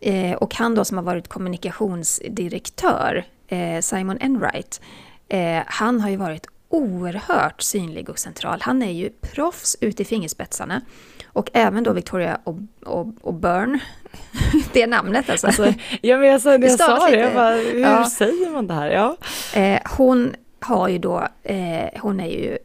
[0.00, 4.80] eh, och han då som har varit kommunikationsdirektör, eh, Simon Enright,
[5.28, 8.58] eh, han har ju varit oerhört synlig och central.
[8.62, 10.80] Han är ju proffs ut i fingerspetsarna.
[11.26, 13.80] Och även då Victoria och, och, och Byrne,
[14.72, 15.46] det namnet alltså.
[15.46, 18.10] alltså ja men alltså, jag sa det, jag bara, hur ja.
[18.10, 18.90] säger man det här?
[18.90, 19.16] Ja.
[19.60, 22.58] Eh, hon har ju då, eh, hon är ju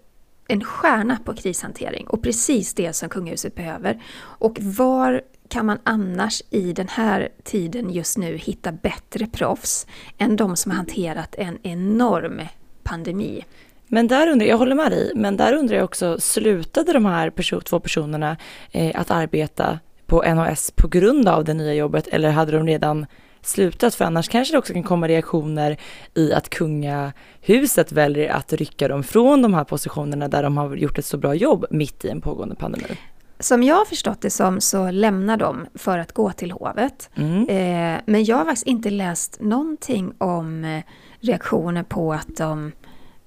[0.48, 4.04] en stjärna på krishantering och precis det som kungahuset behöver.
[4.20, 9.88] Och var kan man annars i den här tiden just nu hitta bättre proffs
[10.18, 12.42] än de som har hanterat en enorm
[12.84, 13.46] pandemi?
[13.94, 17.30] Men där undrar jag, håller med dig, men där undrar jag också, slutade de här
[17.30, 18.38] perso två personerna
[18.72, 23.06] eh, att arbeta på NHS på grund av det nya jobbet eller hade de redan
[23.42, 23.96] slutat?
[23.96, 25.78] För annars kanske det också kan komma reaktioner
[26.14, 30.98] i att kungahuset väljer att rycka dem från de här positionerna där de har gjort
[30.98, 32.98] ett så bra jobb mitt i en pågående pandemi.
[33.40, 37.10] Som jag har förstått det som så lämnar de för att gå till hovet.
[37.16, 37.50] Mm.
[37.50, 40.84] Eh, men jag har faktiskt inte läst någonting om eh,
[41.20, 42.72] reaktioner på att de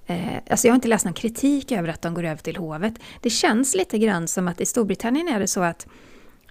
[0.06, 2.94] Eh, alltså jag har inte läst någon kritik över att de går över till hovet.
[3.20, 5.86] Det känns lite grann som att i Storbritannien är det så att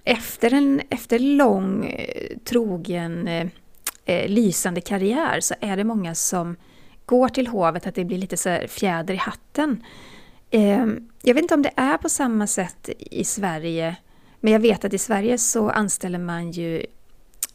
[0.04, 3.46] efter en efter lång, eh, trogen, eh,
[4.04, 6.56] eh lysande karriär så är det många som
[7.06, 9.84] går till hovet, att det blir lite så fjäder i hatten.
[10.50, 10.86] Eh,
[11.22, 13.96] jag vet inte om det är på samma sätt i Sverige,
[14.40, 16.86] men jag vet att i Sverige så anställer man ju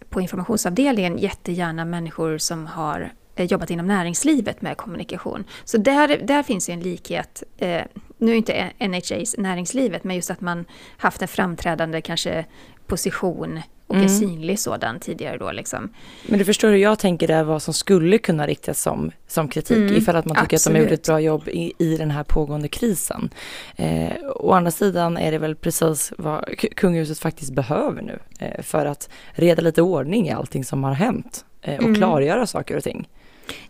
[0.09, 3.11] på informationsavdelningen jättegärna människor som har
[3.43, 5.43] jobbat inom näringslivet med kommunikation.
[5.63, 7.43] Så där, där finns ju en likhet.
[7.57, 7.81] Eh,
[8.17, 10.65] nu är inte NHAs näringslivet, men just att man
[10.97, 12.45] haft en framträdande kanske
[12.87, 13.59] position
[13.91, 14.07] och mm.
[14.07, 15.93] en synlig sådan tidigare då liksom.
[16.27, 19.77] Men du förstår hur jag tänker där vad som skulle kunna riktas som, som kritik
[19.77, 19.95] mm.
[19.95, 20.67] ifall att man tycker Absolut.
[20.67, 23.29] att de har gjort ett bra jobb i, i den här pågående krisen.
[23.75, 28.85] Eh, å andra sidan är det väl precis vad kungahuset faktiskt behöver nu eh, för
[28.85, 31.95] att reda lite ordning i allting som har hänt eh, och mm.
[31.95, 33.07] klargöra saker och ting.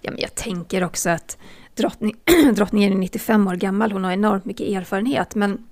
[0.02, 1.38] Ja, men jag tänker också att
[1.76, 2.15] drottning,
[2.54, 5.67] drottningen är 95 år gammal, hon har enormt mycket erfarenhet, men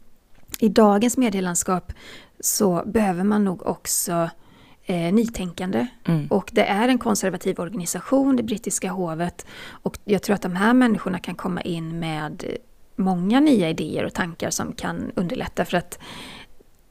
[0.59, 1.93] i dagens medielandskap
[2.39, 4.29] så behöver man nog också
[4.85, 5.87] eh, nytänkande.
[6.05, 6.27] Mm.
[6.27, 9.45] Och det är en konservativ organisation, det brittiska hovet.
[9.69, 12.43] Och jag tror att de här människorna kan komma in med
[12.95, 15.65] många nya idéer och tankar som kan underlätta.
[15.65, 15.99] För att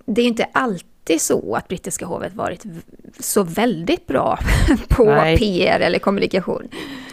[0.07, 2.65] det är inte alltid alltid så att brittiska hovet varit
[3.21, 4.39] så väldigt bra
[4.89, 5.39] på Nej.
[5.39, 6.69] PR eller kommunikation.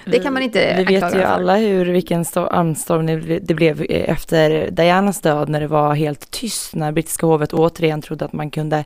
[0.05, 5.21] Det kan man inte Vi vet ju alla hur, vilken anstormning det blev efter Dianas
[5.21, 8.83] död när det var helt tyst när brittiska hovet återigen trodde att man kunde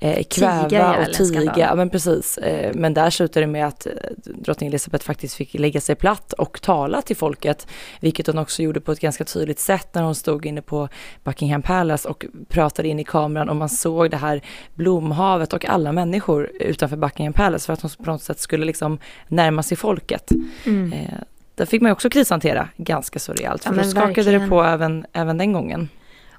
[0.00, 1.74] eh, kväva tiga, och tiga.
[1.74, 2.38] Men precis.
[2.38, 3.92] Eh, men där slutade det med att eh,
[4.24, 7.66] drottning Elizabeth faktiskt fick lägga sig platt och tala till folket,
[8.00, 10.88] vilket hon också gjorde på ett ganska tydligt sätt när hon stod inne på
[11.24, 14.40] Buckingham Palace och pratade in i kameran och man såg det här
[14.74, 18.98] blomhavet och alla människor utanför Buckingham Palace för att hon på något sätt skulle liksom
[19.28, 20.30] närma sig folket.
[20.64, 20.92] Mm.
[20.92, 21.18] Eh,
[21.54, 24.42] där fick man också krishantera ganska så rejält, för ja, då skakade verkligen.
[24.42, 25.88] det på även, även den gången.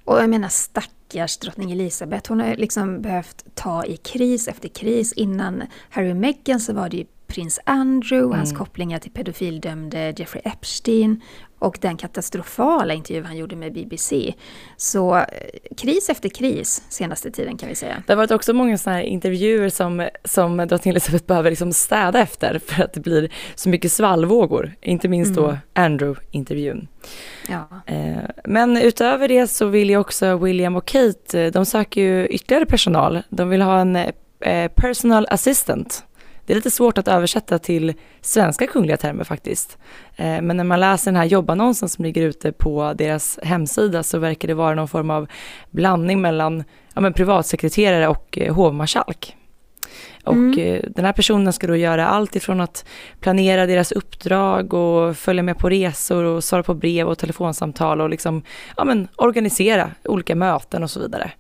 [0.06, 5.14] Och jag menar stackars drottning Elizabeth, hon har liksom behövt ta i kris efter kris.
[5.14, 8.38] Innan Harry och Meghan så var det ju prins Andrew, mm.
[8.38, 11.22] hans kopplingar till pedofildömde Jeffrey Epstein
[11.60, 14.34] och den katastrofala intervju han gjorde med BBC.
[14.78, 15.24] Så eh,
[15.78, 18.04] kris efter kris senaste tiden kan vi säga.
[18.08, 22.20] Det har varit också många sådana här intervjuer som, som drottning Elizabeth behöver liksom städa
[22.20, 25.44] efter för att det blir så mycket svallvågor, inte minst mm.
[25.44, 26.88] då Andrew-intervjun.
[27.50, 27.68] Ja.
[27.86, 32.28] Eh, men utöver det så vill ju också William och Kate, eh, de söker ju
[32.28, 33.24] ytterligare personal.
[33.30, 33.98] De vill ha en
[34.76, 36.04] personal assistant
[36.46, 39.78] det är lite svårt att översätta till svenska kungliga termer faktiskt.
[40.16, 44.20] Eh, men när man läser den här jobbannonsen som ligger ute på deras hemsida så
[44.20, 45.28] verkar det vara någon form av
[45.72, 49.36] blandning mellan ja, men privatsekreterare och eh, hovmarskalk.
[50.24, 50.60] Och mm.
[50.60, 52.86] Eh, den här personen ska då göra allt ifrån att
[53.20, 58.10] planera deras uppdrag och följa med på resor och svara på brev och telefonsamtal och
[58.10, 58.42] liksom,
[58.78, 61.32] ja men organisera olika möten och så vidare.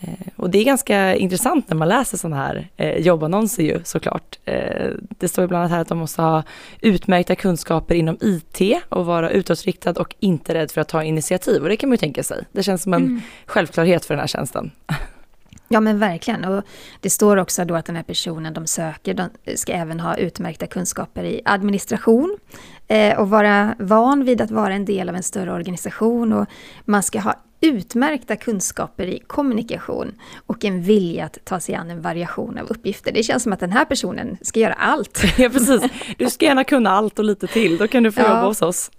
[0.00, 4.38] Eh, och det är ganska intressant när man läser sådana här eh, jobbannonser ju såklart.
[4.44, 6.42] Eh, det står bland annat här att de måste ha
[6.80, 11.62] utmärkta kunskaper inom IT och vara utåtriktad och inte rädd för att ta initiativ.
[11.62, 12.44] Och det kan man ju tänka sig.
[12.52, 13.20] Det känns som en mm.
[13.46, 14.70] självklarhet för den här tjänsten.
[15.68, 16.44] Ja men verkligen.
[16.44, 16.64] Och
[17.00, 20.66] det står också då att den här personen de söker de ska även ha utmärkta
[20.66, 22.38] kunskaper i administration
[22.88, 26.46] eh, och vara van vid att vara en del av en större organisation och
[26.84, 30.14] man ska ha utmärkta kunskaper i kommunikation
[30.46, 33.12] och en vilja att ta sig an en variation av uppgifter.
[33.12, 35.22] Det känns som att den här personen ska göra allt.
[35.38, 35.82] Ja, precis.
[36.18, 38.28] Du ska gärna kunna allt och lite till, då kan du få ja.
[38.28, 38.90] jobba hos oss.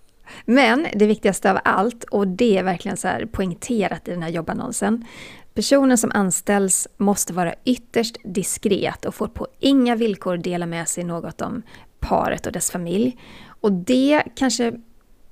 [0.45, 4.30] Men det viktigaste av allt, och det är verkligen så här poängterat i den här
[4.30, 5.06] jobbannonsen,
[5.54, 11.04] Personen som anställs måste vara ytterst diskret och får på inga villkor dela med sig
[11.04, 11.62] något om
[11.99, 13.17] paret och dess familj.
[13.47, 14.73] Och det kanske,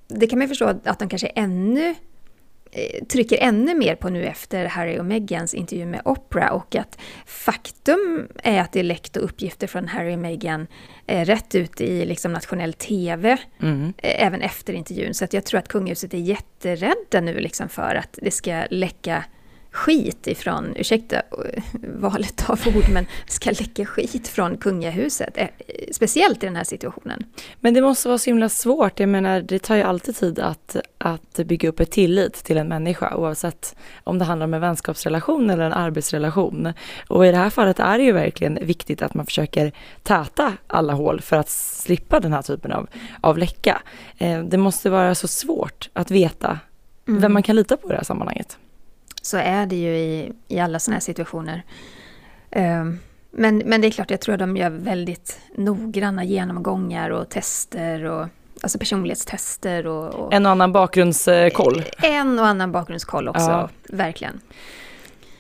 [0.08, 2.13] det kan man förstå att de kanske ännu Eh,
[3.10, 8.28] trycker ännu mer på nu efter Harry och Megans intervju med Oprah och att faktum
[8.44, 10.68] är att det är läckta uppgifter från Harry och Meghan
[11.08, 13.94] eh, rätt ut i liksom nationell TV mm.
[13.98, 15.14] eh, även efter intervjun.
[15.14, 19.24] Så att jag tror att kungahuset är jätterädda nu liksom för att det ska läcka
[19.74, 21.22] skit ifrån, ursäkta
[21.98, 25.38] valet av ord, men ska läcka skit från kungahuset.
[25.38, 25.48] Eh,
[25.92, 27.24] speciellt i den här situationen.
[27.60, 29.00] Men det måste vara så himla svårt.
[29.00, 32.68] Jag menar, det tar ju alltid tid att, att bygga upp ett tillit till en
[32.68, 36.74] människa oavsett om det handlar om en vänskapsrelation eller en arbetsrelation.
[37.08, 39.72] Och i det här fallet är det ju verkligen viktigt att man försöker
[40.04, 42.88] täta alla hål för att slippa den här typen av,
[43.22, 43.82] av läcka.
[44.18, 46.60] Eh, det måste vara så svårt att veta
[47.08, 47.22] mm.
[47.22, 48.58] vem man kan lita på i det här sammanhanget.
[49.26, 51.64] Så är det ju i, i alla sådana här situationer.
[52.56, 53.00] Um,
[53.32, 58.04] men, men det är klart, jag tror att de gör väldigt noggranna genomgångar och tester
[58.04, 58.28] och
[58.62, 61.84] alltså personlighetstester och, och En och annan bakgrundskoll.
[61.98, 63.70] En och annan bakgrundskoll också, ja.
[63.90, 64.42] verkligen.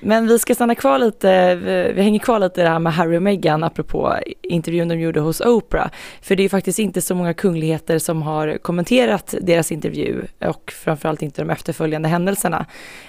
[0.05, 1.55] Men vi ska stanna kvar lite,
[1.95, 5.19] vi hänger kvar lite i det här med Harry och Meghan apropå intervjun de gjorde
[5.19, 5.89] hos Oprah.
[6.21, 10.71] För det är ju faktiskt inte så många kungligheter som har kommenterat deras intervju och
[10.71, 12.65] framförallt inte de efterföljande händelserna.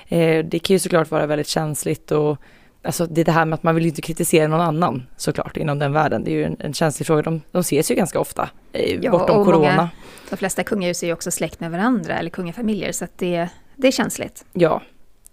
[0.08, 2.38] Eh, det kan ju såklart vara väldigt känsligt och
[2.86, 5.78] Alltså det är det här med att man vill inte kritisera någon annan såklart inom
[5.78, 6.24] den världen.
[6.24, 7.22] Det är ju en, en känslig fråga.
[7.22, 9.76] De, de ses ju ganska ofta eh, ja, bortom corona.
[9.76, 9.88] Många,
[10.30, 13.88] de flesta kungahus är ju också släkt med varandra eller kungafamiljer så att det, det
[13.88, 14.44] är känsligt.
[14.52, 14.82] Ja,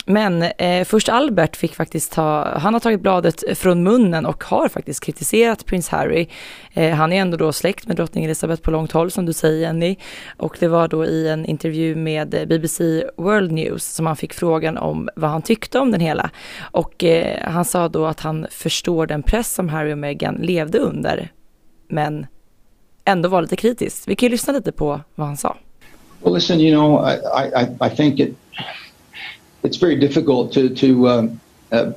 [0.05, 4.67] men eh, först Albert fick faktiskt ta, han har tagit bladet från munnen och har
[4.67, 6.27] faktiskt kritiserat prins Harry.
[6.73, 9.61] Eh, han är ändå då släkt med drottning Elizabeth på långt håll som du säger
[9.61, 9.95] Jenny.
[10.37, 14.33] Och det var då i en intervju med eh, BBC World News som han fick
[14.33, 16.29] frågan om vad han tyckte om den hela.
[16.61, 20.77] Och eh, han sa då att han förstår den press som Harry och Meghan levde
[20.77, 21.31] under.
[21.87, 22.25] Men
[23.05, 24.03] ändå var lite kritisk.
[24.07, 25.57] Vi kan ju lyssna lite på vad han sa.
[26.23, 27.15] Well listen, you know, I,
[27.61, 28.35] I, I think it
[29.63, 31.91] it's very difficult to to um, uh,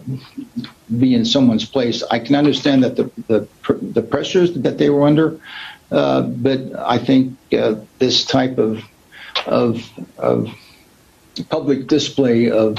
[0.98, 2.02] be in someone's place.
[2.10, 3.48] I can understand that the the,
[3.82, 5.40] the pressures that they were under,
[5.90, 8.82] uh, but I think uh, this type of
[9.46, 10.54] of of
[11.48, 12.78] public display of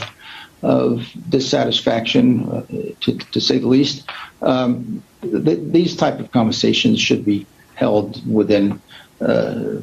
[0.64, 2.62] of dissatisfaction, uh,
[3.02, 4.10] to, to, say the least,
[4.42, 7.46] um, th- these type of conversations should be
[7.76, 8.82] held within
[9.22, 9.76] uh,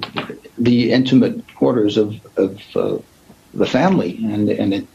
[0.59, 2.99] the intimate quarters of, of uh,
[3.55, 4.87] the family, and and it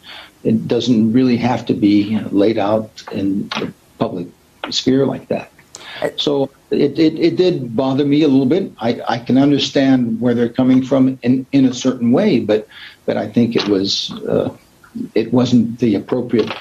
[0.44, 4.28] it doesn't really have to be laid out in the public
[4.70, 5.52] sphere like that.
[6.18, 8.72] So it, it, it did bother me a little bit.
[8.80, 12.68] I, I can understand where they're coming from in, in a certain way, but
[13.06, 14.50] but I think it was uh,
[15.16, 16.52] it wasn't the appropriate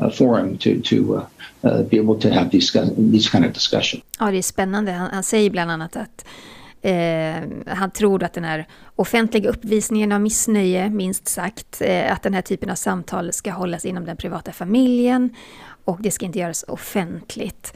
[0.00, 1.26] uh, forum to to uh,
[1.62, 4.02] uh be able to have these these kind of discussion.
[4.18, 4.92] Ja, det är spännande.
[4.92, 6.24] Han, han säger bland annat att
[6.82, 8.66] Eh, han tror att den här
[8.96, 13.84] offentliga uppvisningen av missnöje, minst sagt, eh, att den här typen av samtal ska hållas
[13.84, 15.34] inom den privata familjen
[15.84, 17.74] och det ska inte göras offentligt.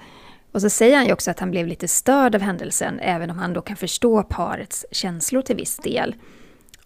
[0.53, 3.39] Och så säger han ju också att han blev lite störd av händelsen, även om
[3.39, 6.15] han då kan förstå parets känslor till viss del.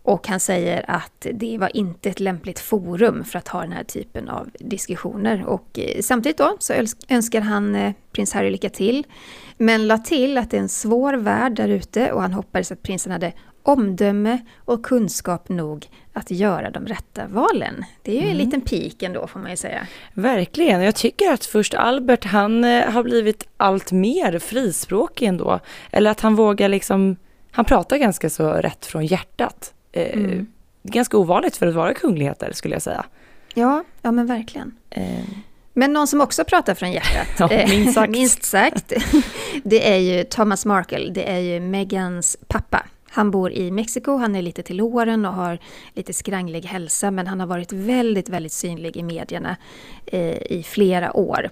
[0.02, 3.84] Och han säger att det var inte ett lämpligt forum för att ha den här
[3.84, 5.44] typen av diskussioner.
[5.46, 6.72] Och eh, samtidigt då så
[7.08, 9.06] önskar han eh, prins Harry lycka till.
[9.58, 12.82] Men la till att det är en svår värld där ute och han hoppades att
[12.82, 17.84] prinsen hade omdöme och kunskap nog att göra de rätta valen.
[18.02, 18.36] Det är ju en mm.
[18.36, 19.86] liten pik ändå får man ju säga.
[20.14, 20.82] Verkligen.
[20.82, 25.60] Jag tycker att först Albert, han eh, har blivit allt mer frispråkig ändå.
[25.90, 27.16] Eller att han vågar liksom,
[27.50, 29.74] han pratar ganska så rätt från hjärtat.
[29.92, 30.46] Eh, mm.
[30.82, 33.04] Ganska ovanligt för att vara kungligheter skulle jag säga.
[33.54, 34.76] Ja, ja men verkligen.
[34.90, 35.24] Eh.
[35.78, 38.92] Men någon som också pratar från hjärtat, ja, eh, minst sagt, minst sagt
[39.64, 42.86] det är ju Thomas Markle, det är ju Megans pappa.
[43.10, 45.58] Han bor i Mexiko, han är lite till åren och har
[45.94, 49.56] lite skranglig hälsa men han har varit väldigt, väldigt synlig i medierna
[50.06, 51.50] eh, i flera år.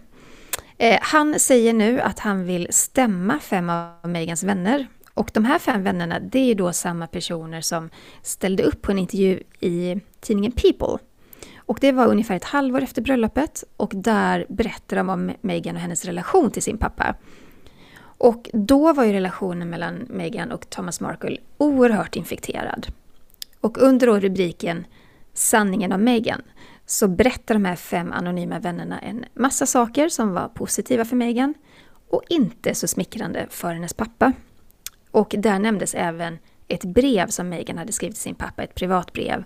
[0.79, 4.87] Eh, han säger nu att han vill stämma fem av Megans vänner.
[5.15, 7.91] Och de här fem vännerna, det är då samma personer som
[8.23, 11.06] ställde upp på en intervju i tidningen People.
[11.67, 15.83] Och det var ungefär ett halvår efter bröllopet och där berättar de om Meghan och
[15.83, 17.15] hennes relation till sin pappa.
[18.19, 22.87] Och då var ju relationen mellan Meghan och Thomas Markle oerhört infekterad.
[23.61, 24.87] Och under rubriken
[25.33, 26.43] Sanningen om Meghan
[26.87, 31.55] så berättar de här fem anonyma vännerna en massa saker som var positiva för Meghan
[32.11, 34.33] och inte så smickrande för hennes pappa.
[35.11, 36.39] Och där nämndes även
[36.69, 39.45] ett brev som Meghan hade skrivit till sin pappa, ett privatbrev.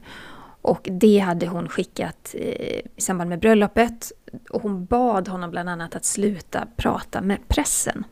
[0.63, 4.13] Och det hade hon skickat eh, i samband med bröllopet.
[4.51, 8.05] Och hon bad honom bland annat att sluta prata med pressen.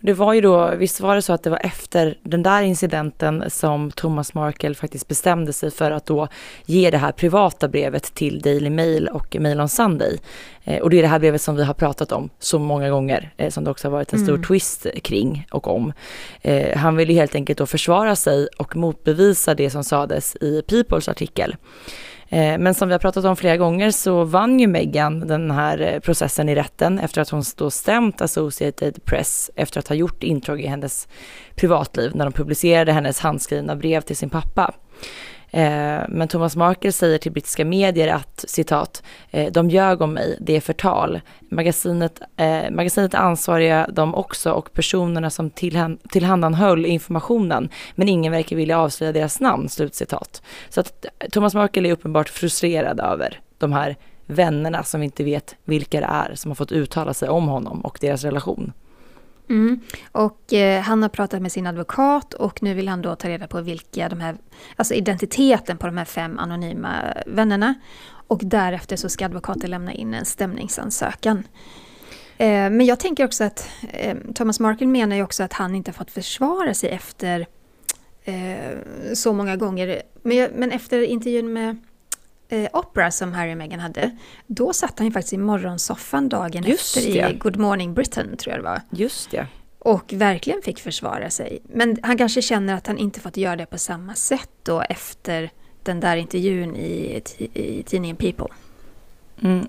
[0.00, 3.44] Det var ju då, visst var det så att det var efter den där incidenten
[3.48, 6.28] som Thomas Markle faktiskt bestämde sig för att då
[6.66, 10.18] ge det här privata brevet till Daily Mail och Mail on Sunday.
[10.64, 13.32] Eh, och det är det här brevet som vi har pratat om så många gånger,
[13.36, 14.46] eh, som det också har varit en stor mm.
[14.46, 15.92] twist kring och om.
[16.42, 21.08] Eh, han ville helt enkelt då försvara sig och motbevisa det som sades i Peoples
[21.08, 21.56] artikel.
[22.28, 25.80] Eh, men som vi har pratat om flera gånger så vann ju Meghan den här
[25.80, 30.22] eh, processen i rätten efter att hon då stämt Associated Press efter att ha gjort
[30.22, 31.08] intrång i hennes
[31.54, 34.74] privatliv när de publicerade hennes handskrivna brev till sin pappa.
[35.50, 40.36] Eh, men Thomas Markle säger till brittiska medier att citat, eh, de ljög om mig,
[40.40, 41.20] det är förtal.
[41.40, 48.56] Magasinet, eh, magasinet ansvariga de också och personerna som tillhand, tillhandanhöll informationen, men ingen verkar
[48.56, 50.42] vilja avslöja deras namn, slutcitat.
[50.68, 53.96] Så att eh, Thomas Markle är uppenbart frustrerad över de här
[54.26, 57.80] vännerna som vi inte vet vilka det är som har fått uttala sig om honom
[57.80, 58.72] och deras relation.
[59.48, 59.80] Mm.
[60.12, 63.46] Och eh, han har pratat med sin advokat och nu vill han då ta reda
[63.46, 64.36] på vilka de här,
[64.76, 66.94] alltså identiteten på de här fem anonyma
[67.26, 67.74] vännerna.
[68.10, 71.44] Och därefter så ska advokaten lämna in en stämningsansökan.
[72.38, 75.90] Eh, men jag tänker också att eh, Thomas Markle menar ju också att han inte
[75.90, 77.46] har fått försvara sig efter
[78.24, 78.78] eh,
[79.14, 80.02] så många gånger.
[80.22, 81.76] Men, men efter intervjun med
[82.48, 86.64] eh, Opera som Harry och Meghan hade, då satt han ju faktiskt i morgonsoffan dagen
[86.64, 87.30] Just efter det.
[87.30, 88.80] i Good Morning Britain, tror jag det var.
[88.90, 89.46] Just det.
[89.78, 91.58] Och verkligen fick försvara sig.
[91.72, 95.50] Men han kanske känner att han inte fått göra det på samma sätt då efter
[95.82, 97.22] den där intervjun i,
[97.54, 98.46] i tidningen People.
[99.42, 99.68] Mm.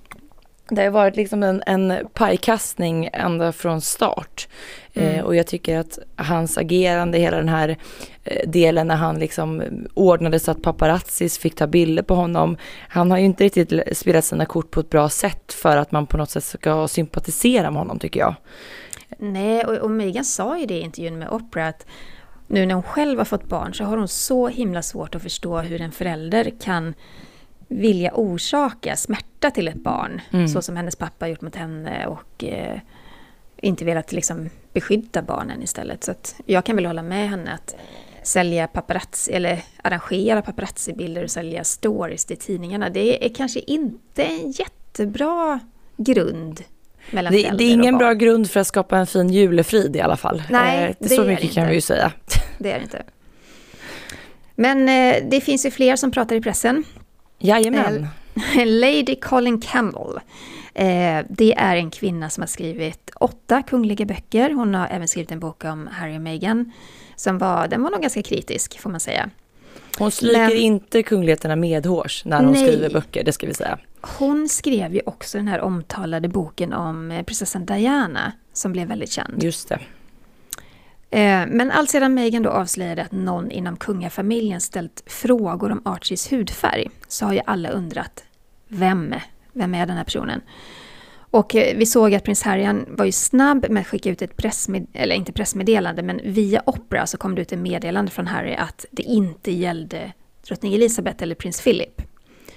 [0.72, 4.48] Det har varit liksom en, en pajkastning ända från start.
[4.94, 5.16] Mm.
[5.16, 7.78] Eh, och jag tycker att hans agerande, hela den här
[8.24, 9.64] eh, delen när han liksom
[9.94, 12.58] ordnade så att paparazzis fick ta bilder på honom.
[12.90, 16.08] Han har ju inte riktigt spelat sina kort på ett bra sätt för att man
[16.08, 18.36] på något sätt ska sympatisera med honom tycker jag.
[19.18, 21.86] Nej, och, och Megan sa ju det i intervjun med Oprah att
[22.48, 25.60] nu när hon själv har fått barn så har hon så himla svårt att förstå
[25.60, 26.94] hur en förälder kan
[27.70, 30.22] vilja orsaka smärta till ett barn.
[30.32, 30.48] Mm.
[30.48, 32.80] Så som hennes pappa gjort mot henne och eh,
[33.62, 36.04] inte velat liksom beskydda barnen istället.
[36.04, 36.14] Så
[36.46, 37.76] jag kan väl hålla med henne att
[38.24, 42.90] sälja paparazzi eller arrangera paparazzi-bilder och sälja stories till tidningarna.
[42.90, 45.60] Det är kanske inte en jättebra
[45.98, 46.64] grund
[47.12, 50.18] mellan det, det är ingen bra grund för att skapa en fin julefrid i alla
[50.18, 50.44] fall.
[50.50, 51.56] Nej, eh, det Så mycket inte.
[51.56, 52.12] kan vi ju säga.
[52.58, 53.04] Det är det inte.
[54.56, 56.84] Men eh, det finns ju fler som pratar i pressen.
[57.40, 58.08] Jajamän.
[58.66, 60.20] Lady Colin Campbell.
[60.74, 64.50] Eh, det är en kvinna som har skrivit åtta kungliga böcker.
[64.50, 66.72] Hon har även skrivit en bok om Harry och Meghan.
[67.16, 69.30] Som var, den var nog ganska kritisk får man säga.
[69.98, 73.80] Hon stryker Men, inte kungligheterna medhårs när hon nej, skriver böcker, det ska vi säga.
[74.02, 79.12] Hon skrev ju också den här omtalade boken om eh, prinsessan Diana som blev väldigt
[79.12, 79.44] känd.
[79.44, 79.80] Just det.
[81.12, 86.32] Eh, men allt sedan Meghan då avslöjade att någon inom kungafamiljen ställt frågor om Archies
[86.32, 88.24] hudfärg så har ju alla undrat
[88.68, 89.16] vem,
[89.54, 90.42] vem är den här personen?
[91.32, 94.38] Och eh, vi såg att prins Harry var ju snabb med att skicka ut ett
[94.38, 98.56] pressmeddelande, eller inte pressmeddelande, men via Opera så kom det ut ett meddelande från Harry
[98.56, 100.14] att det inte gällde
[100.48, 102.02] drottning Elizabeth eller prins Philip.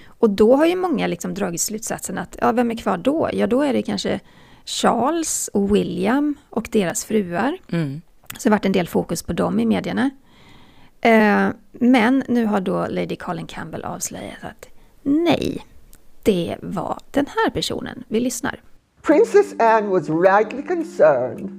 [0.07, 3.31] Och då har ju många liksom dragit slutsatsen att, ja vem är kvar då?
[3.33, 4.21] Ja då är det kanske
[4.65, 7.59] Charles och William och deras fruar.
[7.73, 8.03] Mm.
[8.39, 10.11] Så det varit en del fokus på dem i medierna.
[11.01, 14.69] Eh, men nu har då Lady Colin Campbell avslöjat att
[15.03, 15.67] nej,
[16.23, 18.05] det var den här personen.
[18.09, 18.61] Vi lyssnar.
[19.03, 21.51] Princess Anne was rightly concerned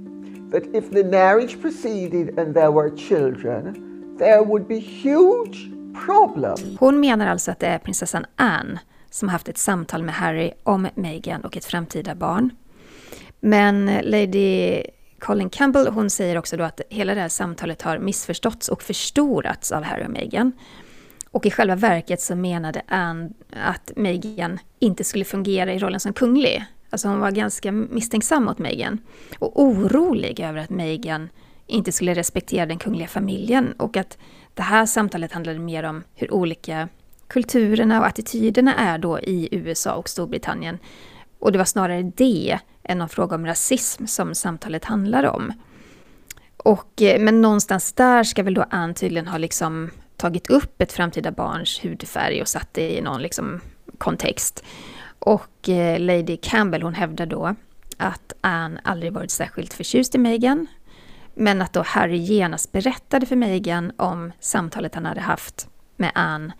[0.51, 3.73] that if the marriage proceeded and there were children,
[4.19, 5.71] there would be huge
[6.05, 6.77] problem.
[6.79, 10.87] Hon menar alltså att det är prinsessan Anne som haft ett samtal med Harry om
[10.95, 12.49] Meghan och ett framtida barn.
[13.39, 14.83] Men Lady
[15.23, 19.71] Colin Campbell, hon säger också då att hela det här samtalet har missförståtts och förstorats
[19.71, 20.51] av Harry och Meghan.
[21.31, 26.13] Och i själva verket så menade Anne att Meghan inte skulle fungera i rollen som
[26.13, 26.65] kunglig.
[26.89, 28.99] Alltså hon var ganska misstänksam mot Meghan.
[29.39, 31.29] Och orolig över att Meghan
[31.67, 33.73] inte skulle respektera den kungliga familjen.
[33.77, 34.17] Och att
[34.53, 36.89] det här samtalet handlade mer om hur olika
[37.27, 40.77] kulturerna och attityderna är då i USA och Storbritannien.
[41.43, 45.53] Och det var snarare det än någon fråga om rasism som samtalet handlar om.
[46.57, 50.91] Och, eh, men någonstans där ska väl då Anne tydligen ha liksom tagit upp ett
[50.91, 53.61] framtida barns hudfärg och satt det i någon liksom
[53.97, 54.63] kontext.
[55.19, 57.55] Och eh, Lady Campbell hon hävdar då
[57.97, 60.67] att Anne aldrig varit särskilt förtjust i Meghan.
[61.33, 66.53] Men att då Harry genast berättade för Meghan om samtalet han hade haft med Anne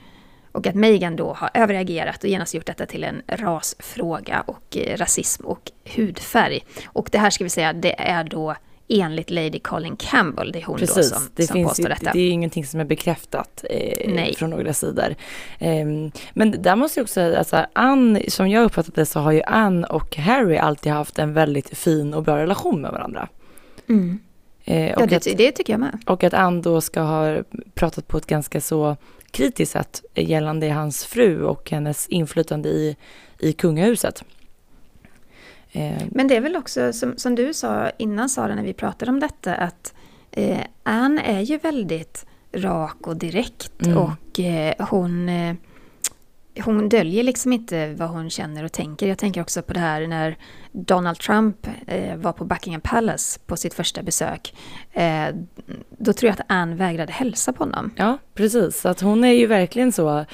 [0.54, 4.98] och att Meghan då har överreagerat och genast gjort detta till en rasfråga och eh,
[4.98, 6.66] rasism och hudfärg.
[6.86, 8.56] Och det här ska vi säga, det är då
[8.88, 12.12] enligt Lady Colin Campbell, det är hon Precis, då som, det som finns påstår detta.
[12.14, 15.16] Det är ingenting som är bekräftat eh, från några sidor.
[15.60, 15.86] Eh,
[16.34, 19.42] men där måste jag också säga, alltså Ann, som jag uppfattat det så har ju
[19.44, 23.30] Ann och Harry alltid haft en väldigt fin och bra relation med varandra.
[23.90, 24.20] Mm.
[24.66, 26.00] Eh, ja, det, att, det tycker jag med.
[26.06, 27.38] Och att Ann då ska ha
[27.74, 28.98] pratat på ett ganska så
[29.34, 32.98] kritiskt sätt gällande hans fru och hennes inflytande i,
[33.40, 34.24] i kungahuset.
[35.72, 36.02] Eh.
[36.12, 39.20] Men det är väl också som, som du sa innan Sara när vi pratade om
[39.20, 39.94] detta att
[40.32, 43.98] eh, Anne är ju väldigt rak och direkt mm.
[43.98, 45.56] och eh, hon eh,
[46.62, 49.08] hon döljer liksom inte vad hon känner och tänker.
[49.08, 50.38] Jag tänker också på det här när
[50.72, 54.54] Donald Trump eh, var på Buckingham Palace på sitt första besök.
[54.92, 55.28] Eh,
[55.98, 57.92] då tror jag att Anne vägrade hälsa på honom.
[57.96, 58.86] Ja, precis.
[58.86, 60.26] Att hon är ju verkligen så.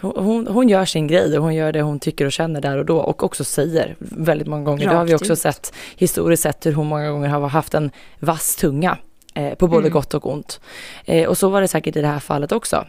[0.00, 2.86] Hon, hon gör sin grej och hon gör det hon tycker och känner där och
[2.86, 4.84] då och också säger väldigt många gånger.
[4.84, 5.38] Rakt det har vi också ut.
[5.38, 8.98] sett historiskt sett hur hon många gånger har haft en vass tunga
[9.34, 9.92] eh, på både mm.
[9.92, 10.60] gott och ont.
[11.04, 12.86] Eh, och så var det säkert i det här fallet också.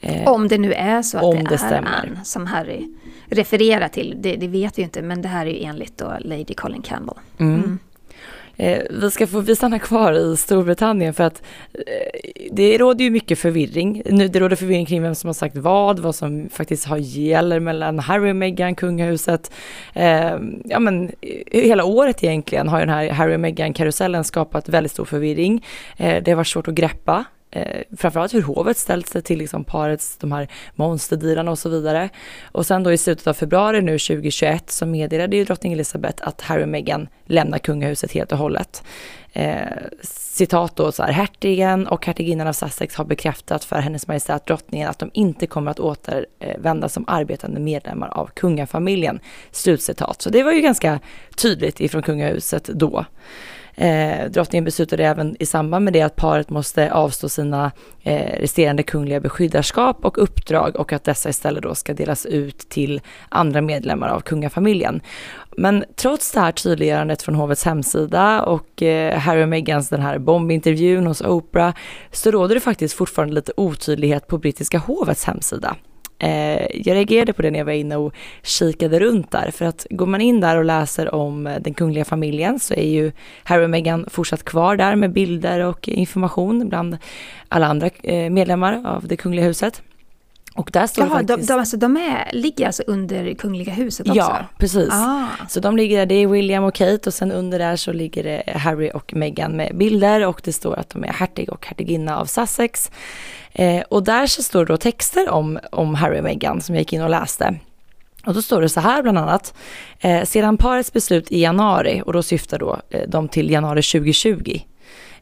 [0.00, 2.06] Eh, om det nu är så att det, det är stämmer.
[2.06, 2.88] Anne som Harry
[3.26, 6.54] refererar till, det, det, vet vi inte, men det här är ju enligt då Lady
[6.54, 7.16] Colin Campbell.
[7.38, 7.54] Mm.
[7.54, 7.78] Mm.
[8.60, 11.42] Eh, vi ska få vi stanna kvar i Storbritannien för att
[11.72, 12.20] eh,
[12.52, 14.02] det råder ju mycket förvirring.
[14.06, 17.60] Nu, det råder förvirring kring vem som har sagt vad, vad som faktiskt har gäller
[17.60, 19.52] mellan Harry och Meghan, kungahuset.
[19.94, 20.32] Eh,
[20.64, 21.12] ja men
[21.52, 25.66] hela året egentligen har ju den här Harry och Meghan-karusellen skapat väldigt stor förvirring.
[25.96, 29.64] Eh, det har varit svårt att greppa eh, framförallt hur hovet ställt sig till liksom
[29.64, 32.08] parets, de här monsterdealarna och så vidare.
[32.44, 36.40] Och sen då i slutet av februari nu 2021 så meddelade ju drottning Elizabeth att
[36.40, 38.82] Harry och Meghan lämnar kungahuset helt och hållet.
[39.32, 39.66] Eh,
[40.02, 44.88] citat då så här, hertigen och hertiginnan av Sussex har bekräftat för hennes majestät drottningen
[44.88, 49.20] att de inte kommer att återvända som arbetande medlemmar av kungafamiljen.
[49.50, 50.22] Slutcitat.
[50.22, 51.00] Så det var ju ganska
[51.36, 53.04] tydligt ifrån kungahuset då.
[53.80, 57.72] Eh, drottningen beslutade även i samband med det att paret måste avstå sina
[58.02, 63.00] eh, resterande kungliga beskyddarskap och uppdrag och att dessa istället då ska delas ut till
[63.28, 65.00] andra medlemmar av kungafamiljen.
[65.56, 70.18] Men trots det här tydliggörandet från hovets hemsida och eh, Harry och Meghans den här
[70.18, 71.74] bombintervjun hos Oprah
[72.10, 75.76] så råder det faktiskt fortfarande lite otydlighet på brittiska hovets hemsida.
[76.20, 79.86] Eh, jag reagerade på det när jag var inne och kikade runt där, för att
[79.90, 83.12] går man in där och läser om eh, den kungliga familjen så är ju
[83.42, 86.98] Harry och Meghan fortsatt kvar där med bilder och information bland
[87.48, 89.82] alla andra eh, medlemmar av det kungliga huset.
[90.54, 91.48] Och där står Jaha, faktiskt...
[91.48, 94.18] de, de, alltså, de är, ligger alltså under kungliga huset också?
[94.18, 94.88] Ja, precis.
[94.92, 95.26] Ah.
[95.48, 98.24] Så de ligger där, det är William och Kate och sen under där så ligger
[98.24, 102.18] det Harry och Meghan med bilder och det står att de är hertig och hertiginna
[102.18, 102.90] av Sussex.
[103.52, 106.80] Eh, och där så står det då texter om, om Harry och Meghan som jag
[106.80, 107.54] gick in och läste.
[108.26, 109.54] Och då står det så här bland annat.
[110.00, 114.60] Eh, sedan parets beslut i januari, och då syftar då eh, de till januari 2020,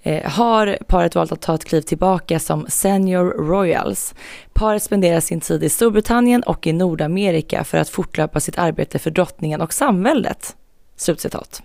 [0.02, 4.14] eh, har paret valt att ta ett kliv tillbaka som Senior Royals.
[4.52, 9.10] Paret spenderar sin tid i Storbritannien och i Nordamerika för att fortlöpa sitt arbete för
[9.10, 10.56] drottningen och samväldet.
[10.96, 11.62] Slutcitat.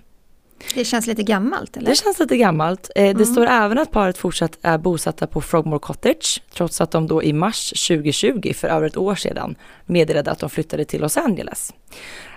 [0.73, 1.89] Det känns lite gammalt eller?
[1.89, 2.89] Det känns lite gammalt.
[2.95, 3.17] Eh, mm.
[3.17, 7.23] Det står även att paret fortsatt är bosatta på Frogmore Cottage trots att de då
[7.23, 9.55] i mars 2020, för över ett år sedan,
[9.85, 11.73] meddelade att de flyttade till Los Angeles.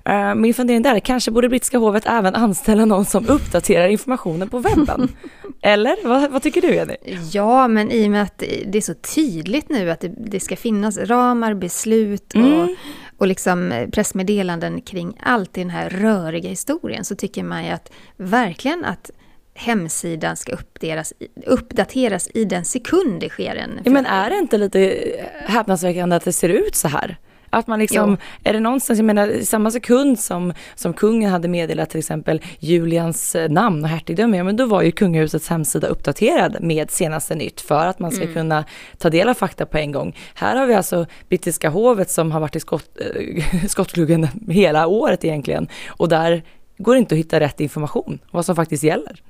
[0.08, 4.48] Uh, min fundering där är kanske borde brittiska hovet även anställa någon som uppdaterar informationen
[4.48, 5.08] på webben?
[5.62, 6.96] Eller vad, vad, tycker du Jenny?
[7.32, 10.56] Ja, men i och med att det är så tydligt nu att det, det ska
[10.56, 12.76] finnas ramar, beslut och mm
[13.18, 17.92] och liksom pressmeddelanden kring allt i den här röriga historien så tycker man ju att
[18.16, 19.10] verkligen att
[19.54, 21.12] hemsidan ska uppdateras,
[21.46, 25.02] uppdateras i den sekund det sker en ja, Men är det inte lite
[25.46, 27.18] häpnadsväckande att det ser ut så här?
[27.56, 28.48] Att man liksom, jo.
[28.50, 33.34] är det någonstans, jag menar samma sekund som, som kungen hade meddelat till exempel Julians
[33.34, 37.60] eh, namn och hertigdöme, ja men då var ju kungahusets hemsida uppdaterad med senaste nytt
[37.60, 38.34] för att man ska mm.
[38.34, 38.64] kunna
[38.98, 40.16] ta del av fakta på en gång.
[40.34, 45.24] Här har vi alltså brittiska hovet som har varit i skott, äh, skottgluggen hela året
[45.24, 46.42] egentligen och där
[46.78, 49.22] går det inte att hitta rätt information vad som faktiskt gäller.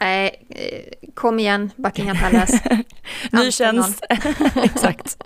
[0.00, 2.84] Nej, eh, kom igen, Buckingham Palace.
[3.32, 4.04] Ny tjänst.
[4.62, 5.16] Exakt.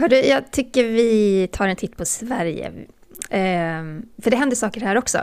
[0.00, 2.72] Hörru, jag tycker vi tar en titt på Sverige.
[3.30, 5.18] Ehm, för det händer saker här också.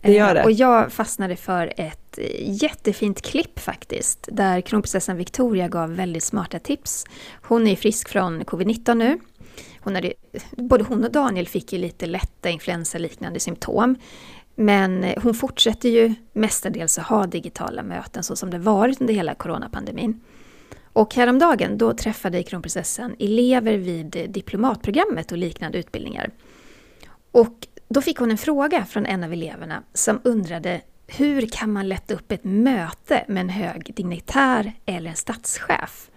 [0.00, 0.44] Det gör det.
[0.44, 7.04] Och jag fastnade för ett jättefint klipp faktiskt, där kronprinsessan Victoria gav väldigt smarta tips.
[7.42, 9.18] Hon är frisk från covid-19 nu.
[9.80, 10.12] Hon hade,
[10.56, 13.96] både hon och Daniel fick ju lite lätta influensaliknande symptom.
[14.54, 19.34] Men hon fortsätter ju mestadels att ha digitala möten så som det varit under hela
[19.34, 20.20] coronapandemin.
[20.98, 26.30] Och häromdagen då träffade kronprinsessan elever vid diplomatprogrammet och liknande utbildningar.
[27.32, 31.88] Och då fick hon en fråga från en av eleverna som undrade hur kan man
[31.88, 36.10] lätta upp ett möte med en hög dignitär eller en statschef?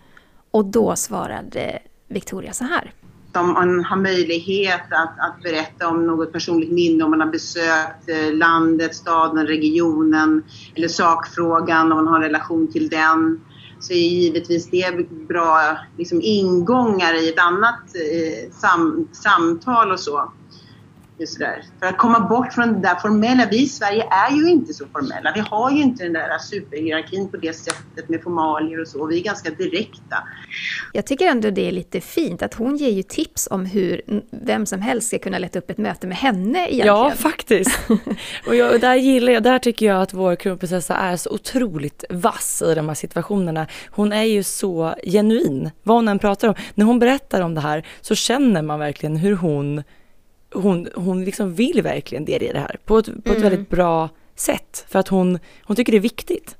[0.51, 2.93] Och då svarade Victoria så här
[3.39, 8.09] om man har möjlighet att, att berätta om något personligt minne, om man har besökt
[8.09, 10.43] eh, landet, staden, regionen
[10.75, 13.41] eller sakfrågan, om man har en relation till den,
[13.81, 20.31] så är givetvis det bra liksom, ingångar i ett annat eh, sam, samtal och så.
[21.21, 21.63] Just där.
[21.79, 23.47] För att komma bort från det där formella.
[23.51, 25.31] Vi i Sverige är ju inte så formella.
[25.35, 29.05] Vi har ju inte den där superhierarkin på det sättet med formalier och så.
[29.05, 30.17] Vi är ganska direkta.
[30.93, 34.01] Jag tycker ändå det är lite fint att hon ger ju tips om hur
[34.31, 36.87] vem som helst ska kunna lätta upp ett möte med henne egentligen.
[36.87, 37.79] Ja, faktiskt.
[38.47, 42.03] och, jag, och där gillar jag, där tycker jag att vår kronprinsessa är så otroligt
[42.09, 43.67] vass i de här situationerna.
[43.89, 46.55] Hon är ju så genuin, vad hon än pratar om.
[46.73, 49.83] När hon berättar om det här så känner man verkligen hur hon
[50.53, 53.41] hon, hon liksom vill verkligen det i det här på ett, på ett mm.
[53.41, 56.57] väldigt bra sätt för att hon, hon tycker det är viktigt.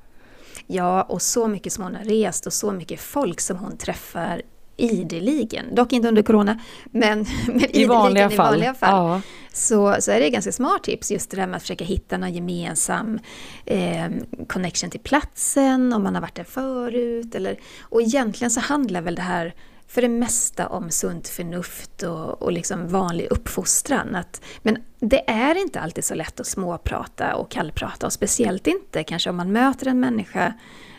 [0.68, 4.42] Ja, och så mycket som hon har rest och så mycket folk som hon träffar
[4.78, 8.34] ideligen, dock inte under corona, men, men I, vanliga fall.
[8.34, 9.10] i vanliga fall.
[9.10, 9.22] Ja.
[9.54, 12.34] Så, så är det ganska smart tips, just det där med att försöka hitta någon
[12.34, 13.20] gemensam
[13.66, 14.08] eh,
[14.48, 17.36] connection till platsen, om man har varit där förut.
[17.36, 19.54] Eller, och egentligen så handlar väl det här
[19.92, 24.16] för det mesta om sunt förnuft och, och liksom vanlig uppfostran.
[24.16, 29.04] Att, men det är inte alltid så lätt att småprata och kallprata och speciellt inte
[29.04, 30.54] kanske om man möter en människa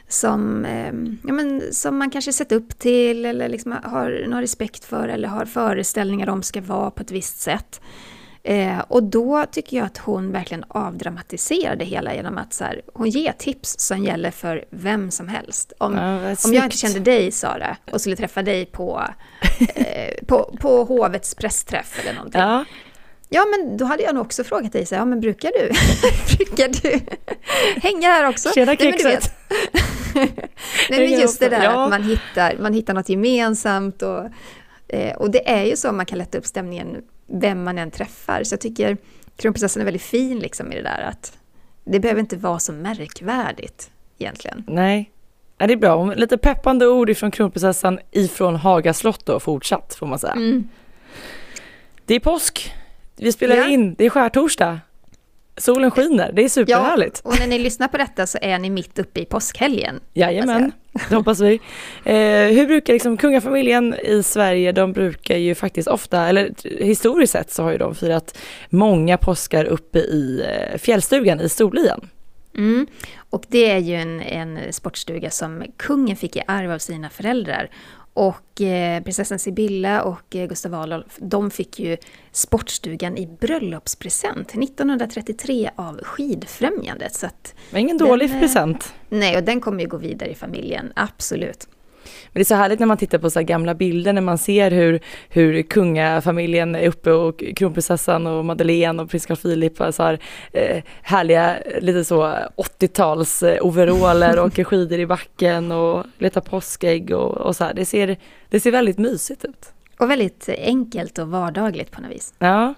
[0.09, 0.93] som, eh,
[1.27, 5.29] ja, men, som man kanske sett upp till eller liksom har någon respekt för eller
[5.29, 7.81] har föreställningar om ska vara på ett visst sätt.
[8.45, 12.83] Eh, och då tycker jag att hon verkligen avdramatiserar det hela genom att så här,
[12.95, 15.73] hon ger tips som gäller för vem som helst.
[15.79, 19.03] Om, ja, om jag inte kände dig Sara och skulle träffa dig på,
[19.75, 22.41] eh, på, på hovets pressträff eller någonting.
[22.41, 22.65] Ja.
[23.35, 25.71] Ja, men då hade jag nog också frågat dig, så ja men brukar du,
[26.37, 27.01] brukar du
[27.81, 28.51] hänga här också?
[28.55, 29.33] Tjena kexet!
[30.91, 31.85] Nej, men just det där ja.
[31.85, 34.25] att man hittar, man hittar något gemensamt och,
[34.89, 38.45] eh, och det är ju så man kan lätta upp stämningen vem man än träffar.
[38.45, 38.97] Så jag tycker
[39.37, 41.39] kronprinsessan är väldigt fin liksom i det där att
[41.85, 44.65] det behöver inte vara så märkvärdigt egentligen.
[44.67, 45.11] Nej,
[45.59, 46.15] ja, det är bra.
[46.15, 50.33] Lite peppande ord ifrån kronprinsessan ifrån Haga slott då fortsatt får man säga.
[50.33, 50.69] Mm.
[52.07, 52.75] Det är påsk.
[53.17, 53.69] Vi spelar ja.
[53.69, 54.81] in, det är skärtorsdag.
[55.57, 57.21] Solen skiner, det är superhärligt.
[57.25, 60.01] Ja, och när ni lyssnar på detta så är ni mitt uppe i påskhelgen.
[60.15, 60.73] Jajamän,
[61.09, 61.61] det hoppas vi.
[62.05, 66.51] Eh, hur brukar liksom kungafamiljen i Sverige, de brukar ju faktiskt ofta, eller
[66.85, 68.39] historiskt sett så har ju de firat
[68.71, 72.09] många påskar uppe i eh, fjällstugan i Storlien.
[72.57, 72.87] Mm.
[73.31, 77.71] Och det är ju en, en sportstuga som kungen fick i arv av sina föräldrar.
[78.15, 81.97] Och eh, prinsessan Sibylla och eh, Gustav Adolf, de fick ju
[82.33, 87.15] sportstugan i bröllopspresent 1933 av Skidfrämjandet.
[87.15, 88.95] Så att ingen dålig den, present.
[89.09, 91.69] Nej, och den kommer ju gå vidare i familjen, absolut.
[92.05, 94.71] Men det är så härligt när man tittar på så gamla bilder när man ser
[94.71, 100.03] hur, hur kungafamiljen är uppe och kronprinsessan och Madeleine och prins Carl Philip har så
[100.03, 100.19] här,
[100.53, 102.23] eh, härliga, lite så
[102.57, 107.75] 80-tals eh, overaller och åker skidor i backen och letar påskägg och, och så här.
[107.75, 108.17] Det ser,
[108.49, 109.73] det ser väldigt mysigt ut.
[109.99, 112.35] Och väldigt enkelt och vardagligt på något vis.
[112.39, 112.75] Ja.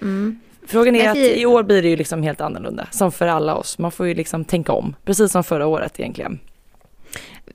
[0.00, 0.40] Mm.
[0.66, 3.78] Frågan är att i år blir det ju liksom helt annorlunda, som för alla oss.
[3.78, 6.40] Man får ju liksom tänka om, precis som förra året egentligen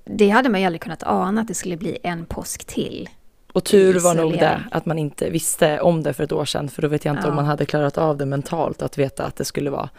[0.05, 3.09] det hade man ju aldrig kunnat ana att det skulle bli en påsk till.
[3.53, 6.69] Och tur var nog det att man inte visste om det för ett år sedan,
[6.69, 7.29] för då vet jag inte ja.
[7.29, 9.89] om man hade klarat av det mentalt att veta att det skulle vara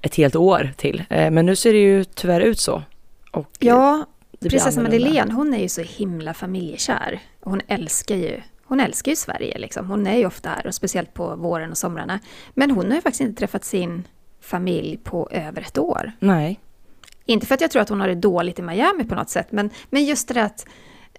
[0.00, 1.04] ett helt år till.
[1.10, 2.82] Eh, men nu ser det ju tyvärr ut så.
[3.32, 4.06] Och ja,
[4.40, 7.20] prinsessa Madeleine, hon är ju så himla familjekär.
[7.40, 8.40] Hon älskar ju
[8.70, 9.90] hon älskar ju Sverige liksom.
[9.90, 12.20] Hon är ju ofta här och speciellt på våren och somrarna.
[12.54, 14.04] Men hon har ju faktiskt inte träffat sin
[14.40, 16.12] familj på över ett år.
[16.18, 16.60] Nej.
[17.30, 19.52] Inte för att jag tror att hon har det dåligt i Miami på något sätt,
[19.52, 20.66] men, men just det där att,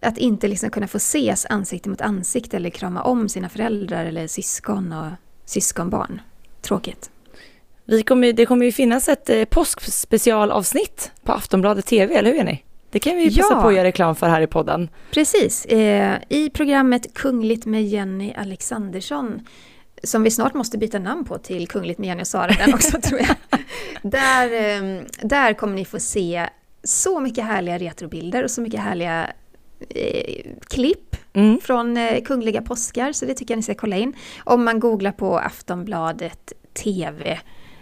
[0.02, 4.28] att inte liksom kunna få ses ansikte mot ansikte eller krama om sina föräldrar eller
[4.28, 5.08] syskon och
[5.46, 6.22] syskonbarn.
[6.62, 7.12] Tråkigt.
[7.86, 12.58] Vi kommer, det kommer ju finnas ett eh, påskspecialavsnitt på Aftonbladet TV, eller hur Jenny?
[12.92, 13.62] Det kan vi ju passa ja.
[13.62, 14.90] på att göra reklam för här i podden.
[15.12, 15.66] Precis.
[15.66, 19.42] Eh, I programmet Kungligt med Jenny Alexandersson
[20.04, 23.02] som vi snart måste byta namn på till Kungligt med Jenny och Sara den också
[23.02, 23.36] tror jag.
[24.12, 26.50] Där, eh, där kommer ni få se
[26.84, 29.32] så mycket härliga retrobilder och så mycket härliga
[29.90, 31.60] eh, klipp mm.
[31.62, 34.14] från eh, kungliga påskar, så det tycker jag ni ska kolla in.
[34.44, 37.40] Om man googlar på Aftonbladet TV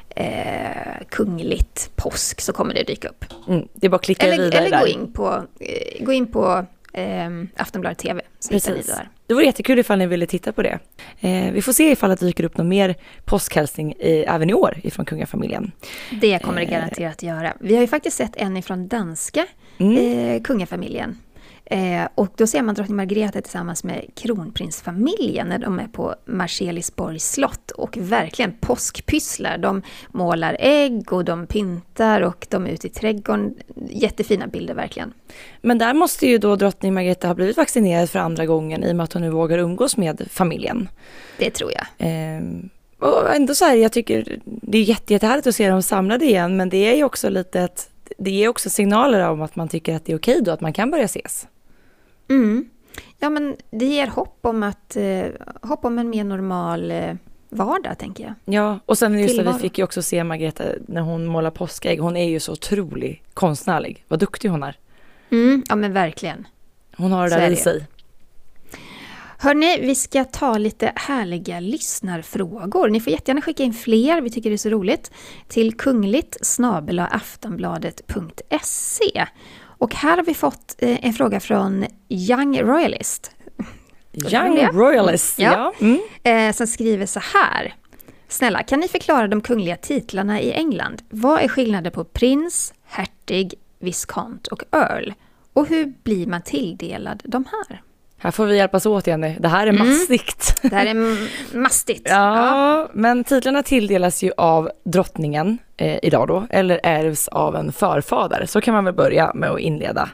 [0.09, 3.25] eh, kungligt påsk så kommer det dyka upp.
[3.47, 6.27] Mm, det är bara att klicka eller, vidare Eller gå in på, eh, gå in
[6.31, 8.21] på eh, Aftonbladet TV.
[8.39, 8.87] Så Precis.
[8.87, 9.09] Där.
[9.27, 10.79] Det vore jättekul ifall ni ville titta på det.
[11.19, 14.77] Eh, vi får se ifall det dyker upp någon mer påskhälsning i, även i år
[14.83, 15.71] ifrån kungafamiljen.
[16.21, 16.71] Det kommer det eh.
[16.71, 17.53] garanterat göra.
[17.59, 19.45] Vi har ju faktiskt sett en ifrån danska
[19.77, 19.97] mm.
[19.97, 21.17] eh, kungafamiljen.
[21.71, 27.31] Eh, och då ser man drottning Margrethe tillsammans med kronprinsfamiljen när de är på Marselisborgs
[27.31, 29.57] slott och verkligen påskpysslar.
[29.57, 33.55] De målar ägg och de pyntar och de är ute i trädgården.
[33.89, 35.13] Jättefina bilder verkligen.
[35.61, 38.95] Men där måste ju då drottning Margrethe ha blivit vaccinerad för andra gången i och
[38.95, 40.89] med att hon nu vågar umgås med familjen.
[41.37, 42.07] Det tror jag.
[42.07, 42.41] Eh,
[42.99, 46.57] och ändå så här, jag tycker det är jätte, jättehärligt att se dem samlade igen,
[46.57, 49.95] men det är ju också lite ett det är också signaler om att man tycker
[49.95, 51.47] att det är okej då, att man kan börja ses.
[52.29, 52.69] Mm.
[53.19, 55.25] Ja, men det ger hopp om, att, eh,
[55.61, 57.15] hopp om en mer normal eh,
[57.49, 58.55] vardag, tänker jag.
[58.55, 61.99] Ja, och sen just det, vi fick ju också se Margareta när hon målar påskägg.
[61.99, 64.05] Hon är ju så otroligt konstnärlig.
[64.07, 64.77] Vad duktig hon är.
[65.31, 66.47] Mm, ja, men verkligen.
[66.95, 67.87] Hon har det där i sig.
[69.41, 72.89] Hörni, vi ska ta lite härliga lyssnarfrågor.
[72.89, 75.11] Ni får jättegärna skicka in fler, vi tycker det är så roligt,
[75.47, 76.37] till kungligt
[77.11, 79.25] aftonbladet.se.
[79.79, 83.31] Och här har vi fått eh, en fråga från Young Royalist.
[84.13, 85.73] Young Royalist, ja.
[85.79, 85.85] ja.
[85.85, 85.99] Mm.
[86.23, 87.73] Eh, som skriver så här.
[88.27, 91.01] Snälla, kan ni förklara de kungliga titlarna i England?
[91.09, 95.13] Vad är skillnaden på prins, hertig, viskont och earl?
[95.53, 97.81] Och hur blir man tilldelad de här?
[98.21, 99.35] Här får vi hjälpas åt Jenny.
[99.39, 99.87] Det här är mm.
[99.87, 100.61] mastigt.
[100.69, 101.17] Det här är
[101.57, 102.07] mastigt.
[102.09, 107.71] ja, ja, men titlarna tilldelas ju av drottningen eh, idag då, eller ärvs av en
[107.71, 108.45] förfader.
[108.45, 110.09] Så kan man väl börja med att inleda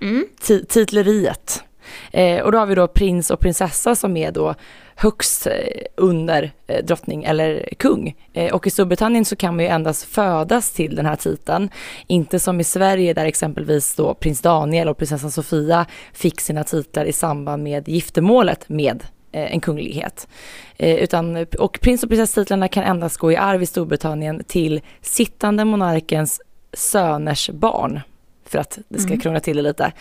[0.00, 0.26] mm.
[0.68, 1.64] titleriet.
[2.12, 4.54] Eh, och då har vi då prins och prinsessa som är då
[5.00, 5.52] högst eh,
[5.96, 8.14] under eh, drottning eller kung.
[8.32, 11.70] Eh, och i Storbritannien så kan man ju endast födas till den här titeln.
[12.06, 17.04] Inte som i Sverige där exempelvis då prins Daniel och prinsessan Sofia fick sina titlar
[17.04, 20.28] i samband med giftermålet med en kunglighet.
[20.78, 26.40] utan, och prins och prinsesstitlarna kan endast gå i arv i Storbritannien till sittande monarkens
[26.72, 28.00] söners barn
[28.50, 29.20] för att det ska mm.
[29.20, 29.92] krångla till det lite.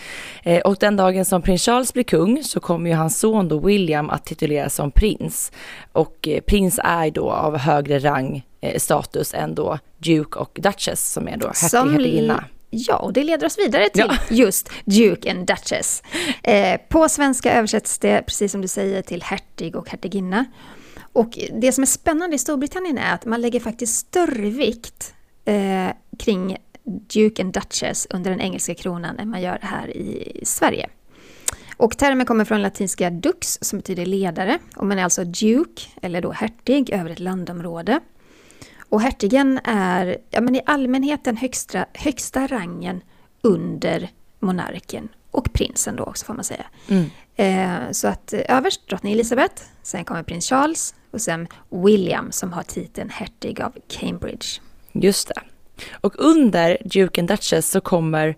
[0.44, 3.60] Eh, och den dagen som prins Charles blir kung så kommer ju hans son då
[3.60, 5.52] William att tituleras som prins.
[5.92, 11.12] Och eh, prins är då av högre rang, eh, status än då Duke och Duchess
[11.12, 12.46] som är då hertiginna.
[12.72, 14.16] Ja, och det leder oss vidare till ja.
[14.36, 16.04] just Duke and Duchess.
[16.90, 20.46] På svenska översätts det, precis som du säger, till hertig och hertiginna.
[21.14, 25.14] Och det som är spännande i Storbritannien är att man lägger faktiskt större vikt
[25.46, 25.90] eh,
[26.20, 26.58] kring
[26.90, 30.90] Duke and Duchess under den engelska kronan än man gör här i Sverige.
[31.78, 36.22] Och termen kommer från latinska dux som betyder ledare och man är alltså Duke, eller
[36.22, 38.00] då hertig, över ett landområde.
[38.90, 43.02] Och hertigen är ja, men i allmänhet den högsta, högsta rangen
[43.42, 44.10] under
[44.40, 46.66] monarken och prinsen då också får man säga.
[46.88, 47.10] Mm.
[47.36, 52.54] Eh, så att eh, överst drottning Elizabeth, sen kommer prins Charles och sen William som
[52.54, 54.48] har titeln hertig av Cambridge.
[54.92, 55.42] Just det.
[56.02, 58.36] Och under Duke and Duchess så kommer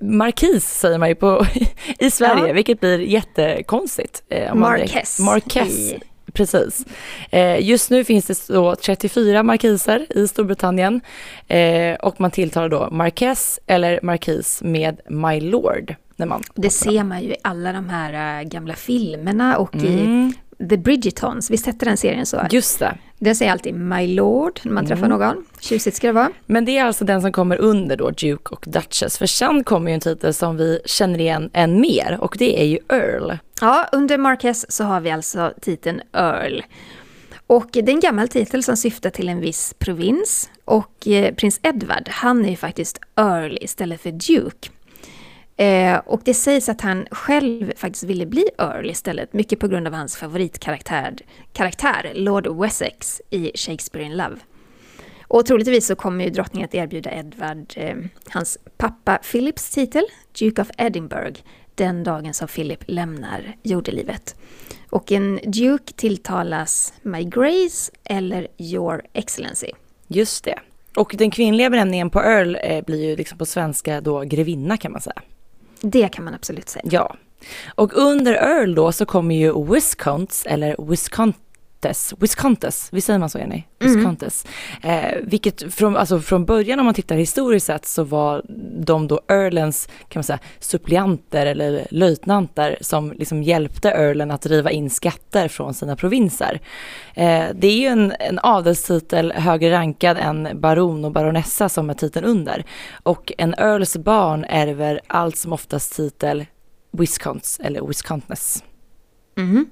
[0.00, 1.46] Markis säger man ju på,
[1.98, 2.52] i Sverige, ja.
[2.52, 4.22] vilket blir jättekonstigt.
[4.28, 5.18] Eh, Marquess.
[5.20, 5.94] Marquess.
[6.32, 6.86] Precis.
[7.30, 11.00] Eh, just nu finns det då 34 markiser i Storbritannien
[11.48, 15.94] eh, och man tilltalar då Marquess eller markis med My Lord.
[16.16, 19.86] När man det ser man ju i alla de här äh, gamla filmerna och mm.
[19.86, 20.32] i
[20.70, 22.46] The Bridgetons, visst hette den serien så?
[22.50, 22.98] Just det.
[23.18, 25.18] Den säger alltid My Lord när man träffar mm.
[25.18, 25.44] någon.
[25.60, 26.30] Tjusigt ska det vara.
[26.46, 29.18] Men det är alltså den som kommer under då Duke och Duchess.
[29.18, 32.64] För sen kommer ju en titel som vi känner igen än mer och det är
[32.64, 33.32] ju Earl.
[33.60, 36.62] Ja, under Marquess så har vi alltså titeln Earl.
[37.46, 40.50] Och det är en gammal titel som syftar till en viss provins.
[40.64, 44.70] Och eh, prins Edward, han är ju faktiskt Earl istället för Duke.
[45.56, 49.86] Eh, och det sägs att han själv faktiskt ville bli Earl istället, mycket på grund
[49.86, 51.16] av hans favoritkaraktär,
[51.52, 54.36] karaktär, Lord Wessex i Shakespeare in Love.
[55.22, 57.96] Och troligtvis så kommer ju drottningen att erbjuda Edward eh,
[58.28, 60.04] hans pappa Philips titel,
[60.38, 61.40] Duke of Edinburgh,
[61.74, 64.36] den dagen som Philip lämnar jordelivet.
[64.90, 69.70] Och en Duke tilltalas My Grace eller Your Excellency.
[70.08, 70.58] Just det.
[70.96, 74.92] Och den kvinnliga benämningen på Earl eh, blir ju liksom på svenska då grevinna kan
[74.92, 75.22] man säga.
[75.84, 76.84] Det kan man absolut säga.
[76.90, 77.16] Ja.
[77.74, 81.40] Och under Earl då så kommer ju Wisconsin eller Wisconsin,
[81.84, 83.62] Viscontes, Viscontes, visst säger man så Jenny?
[83.78, 84.46] Viscontes.
[84.82, 85.14] Mm.
[85.14, 88.42] Eh, vilket från, alltså från början om man tittar historiskt sett så var
[88.84, 94.70] de då Earlens, kan man säga, supplianter eller löjtnanter som liksom hjälpte Earlen att driva
[94.70, 96.60] in skatter från sina provinser.
[97.14, 101.94] Eh, det är ju en, en adelstitel högre rankad än baron och baronessa som är
[101.94, 102.64] titeln under.
[103.02, 106.46] Och en Earls barn ärver allt som oftast titel
[106.92, 108.64] Viscounts eller Viscontness.
[109.36, 109.66] Mm.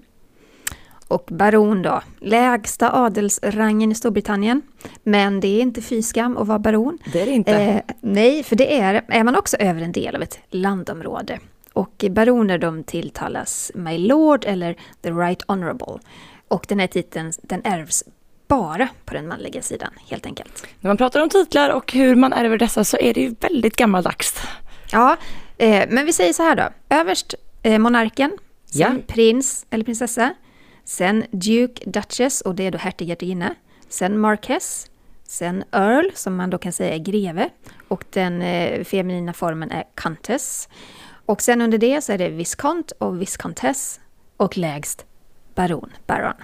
[1.12, 4.62] Och baron då, lägsta adelsrangen i Storbritannien.
[5.02, 6.98] Men det är inte fy skam att vara baron.
[7.12, 7.52] Det är det inte.
[7.52, 11.38] Eh, nej, för det är, är man också över en del av ett landområde.
[11.72, 15.98] Och baroner de tilltalas My Lord eller The Right Honourable.
[16.48, 18.04] Och den här titeln den ärvs
[18.48, 20.66] bara på den manliga sidan helt enkelt.
[20.80, 23.76] När man pratar om titlar och hur man ärver dessa så är det ju väldigt
[23.76, 24.34] gammaldags.
[24.92, 25.16] Ja,
[25.58, 26.96] eh, men vi säger så här då.
[26.96, 28.38] Överst eh, monarken,
[28.72, 28.90] ja.
[29.06, 30.34] prins eller prinsessa.
[30.84, 33.54] Sen Duke Duchess, och det är då hertiginna.
[33.88, 34.90] Sen Marquess.
[35.24, 37.48] Sen Earl, som man då kan säga är greve.
[37.88, 40.68] Och den eh, feminina formen är Countess.
[41.26, 44.00] Och sen under det så är det Viscount och Viscountess.
[44.36, 45.06] Och lägst
[45.54, 46.34] Baron, Baron.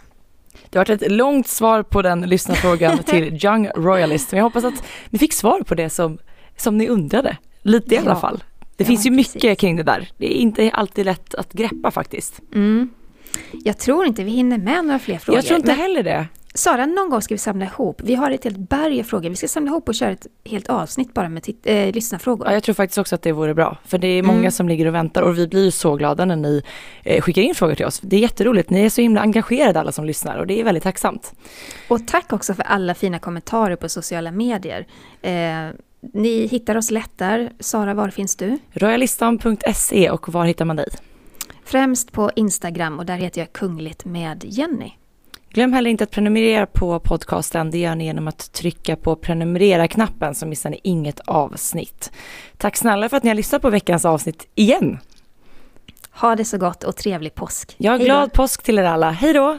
[0.71, 4.33] Det har varit ett långt svar på den lyssnarfrågan till Young Royalist.
[4.33, 6.19] Men jag hoppas att ni fick svar på det som,
[6.57, 7.37] som ni undrade.
[7.63, 8.45] Lite i alla fall.
[8.77, 9.35] Det ja, finns ju precis.
[9.35, 10.11] mycket kring det där.
[10.17, 12.41] Det är inte alltid lätt att greppa faktiskt.
[12.55, 12.91] Mm.
[13.65, 15.39] Jag tror inte vi hinner med några fler frågor.
[15.39, 16.27] Jag tror inte heller det.
[16.59, 18.01] Sara, någon gång ska vi samla ihop.
[18.05, 19.31] Vi har ett helt berg av frågor.
[19.31, 22.47] Vi ska samla ihop och köra ett helt avsnitt bara med äh, lyssnarfrågor.
[22.47, 23.79] Ja, jag tror faktiskt också att det vore bra.
[23.85, 24.51] För det är många mm.
[24.51, 26.63] som ligger och väntar och vi blir ju så glada när ni
[27.03, 28.01] eh, skickar in frågor till oss.
[28.01, 28.71] Det är jätteroligt.
[28.71, 31.33] Ni är så himla engagerade alla som lyssnar och det är väldigt tacksamt.
[31.89, 34.87] Och tack också för alla fina kommentarer på sociala medier.
[35.23, 35.33] Eh,
[36.01, 37.53] ni hittar oss lätt där.
[37.61, 38.59] Sara, var finns du?
[38.73, 40.89] Royalistan.se och var hittar man dig?
[41.69, 44.91] Främst på Instagram och där heter jag Kungligt med Jenny.
[45.49, 47.71] Glöm heller inte att prenumerera på podcasten.
[47.71, 52.13] Det gör ni genom att trycka på prenumerera-knappen så missar ni inget avsnitt.
[52.57, 54.99] Tack snälla för att ni har lyssnat på veckans avsnitt igen.
[56.11, 57.75] Ha det så gott och trevlig påsk.
[57.79, 59.11] Ja, glad påsk till er alla.
[59.11, 59.59] Hej då!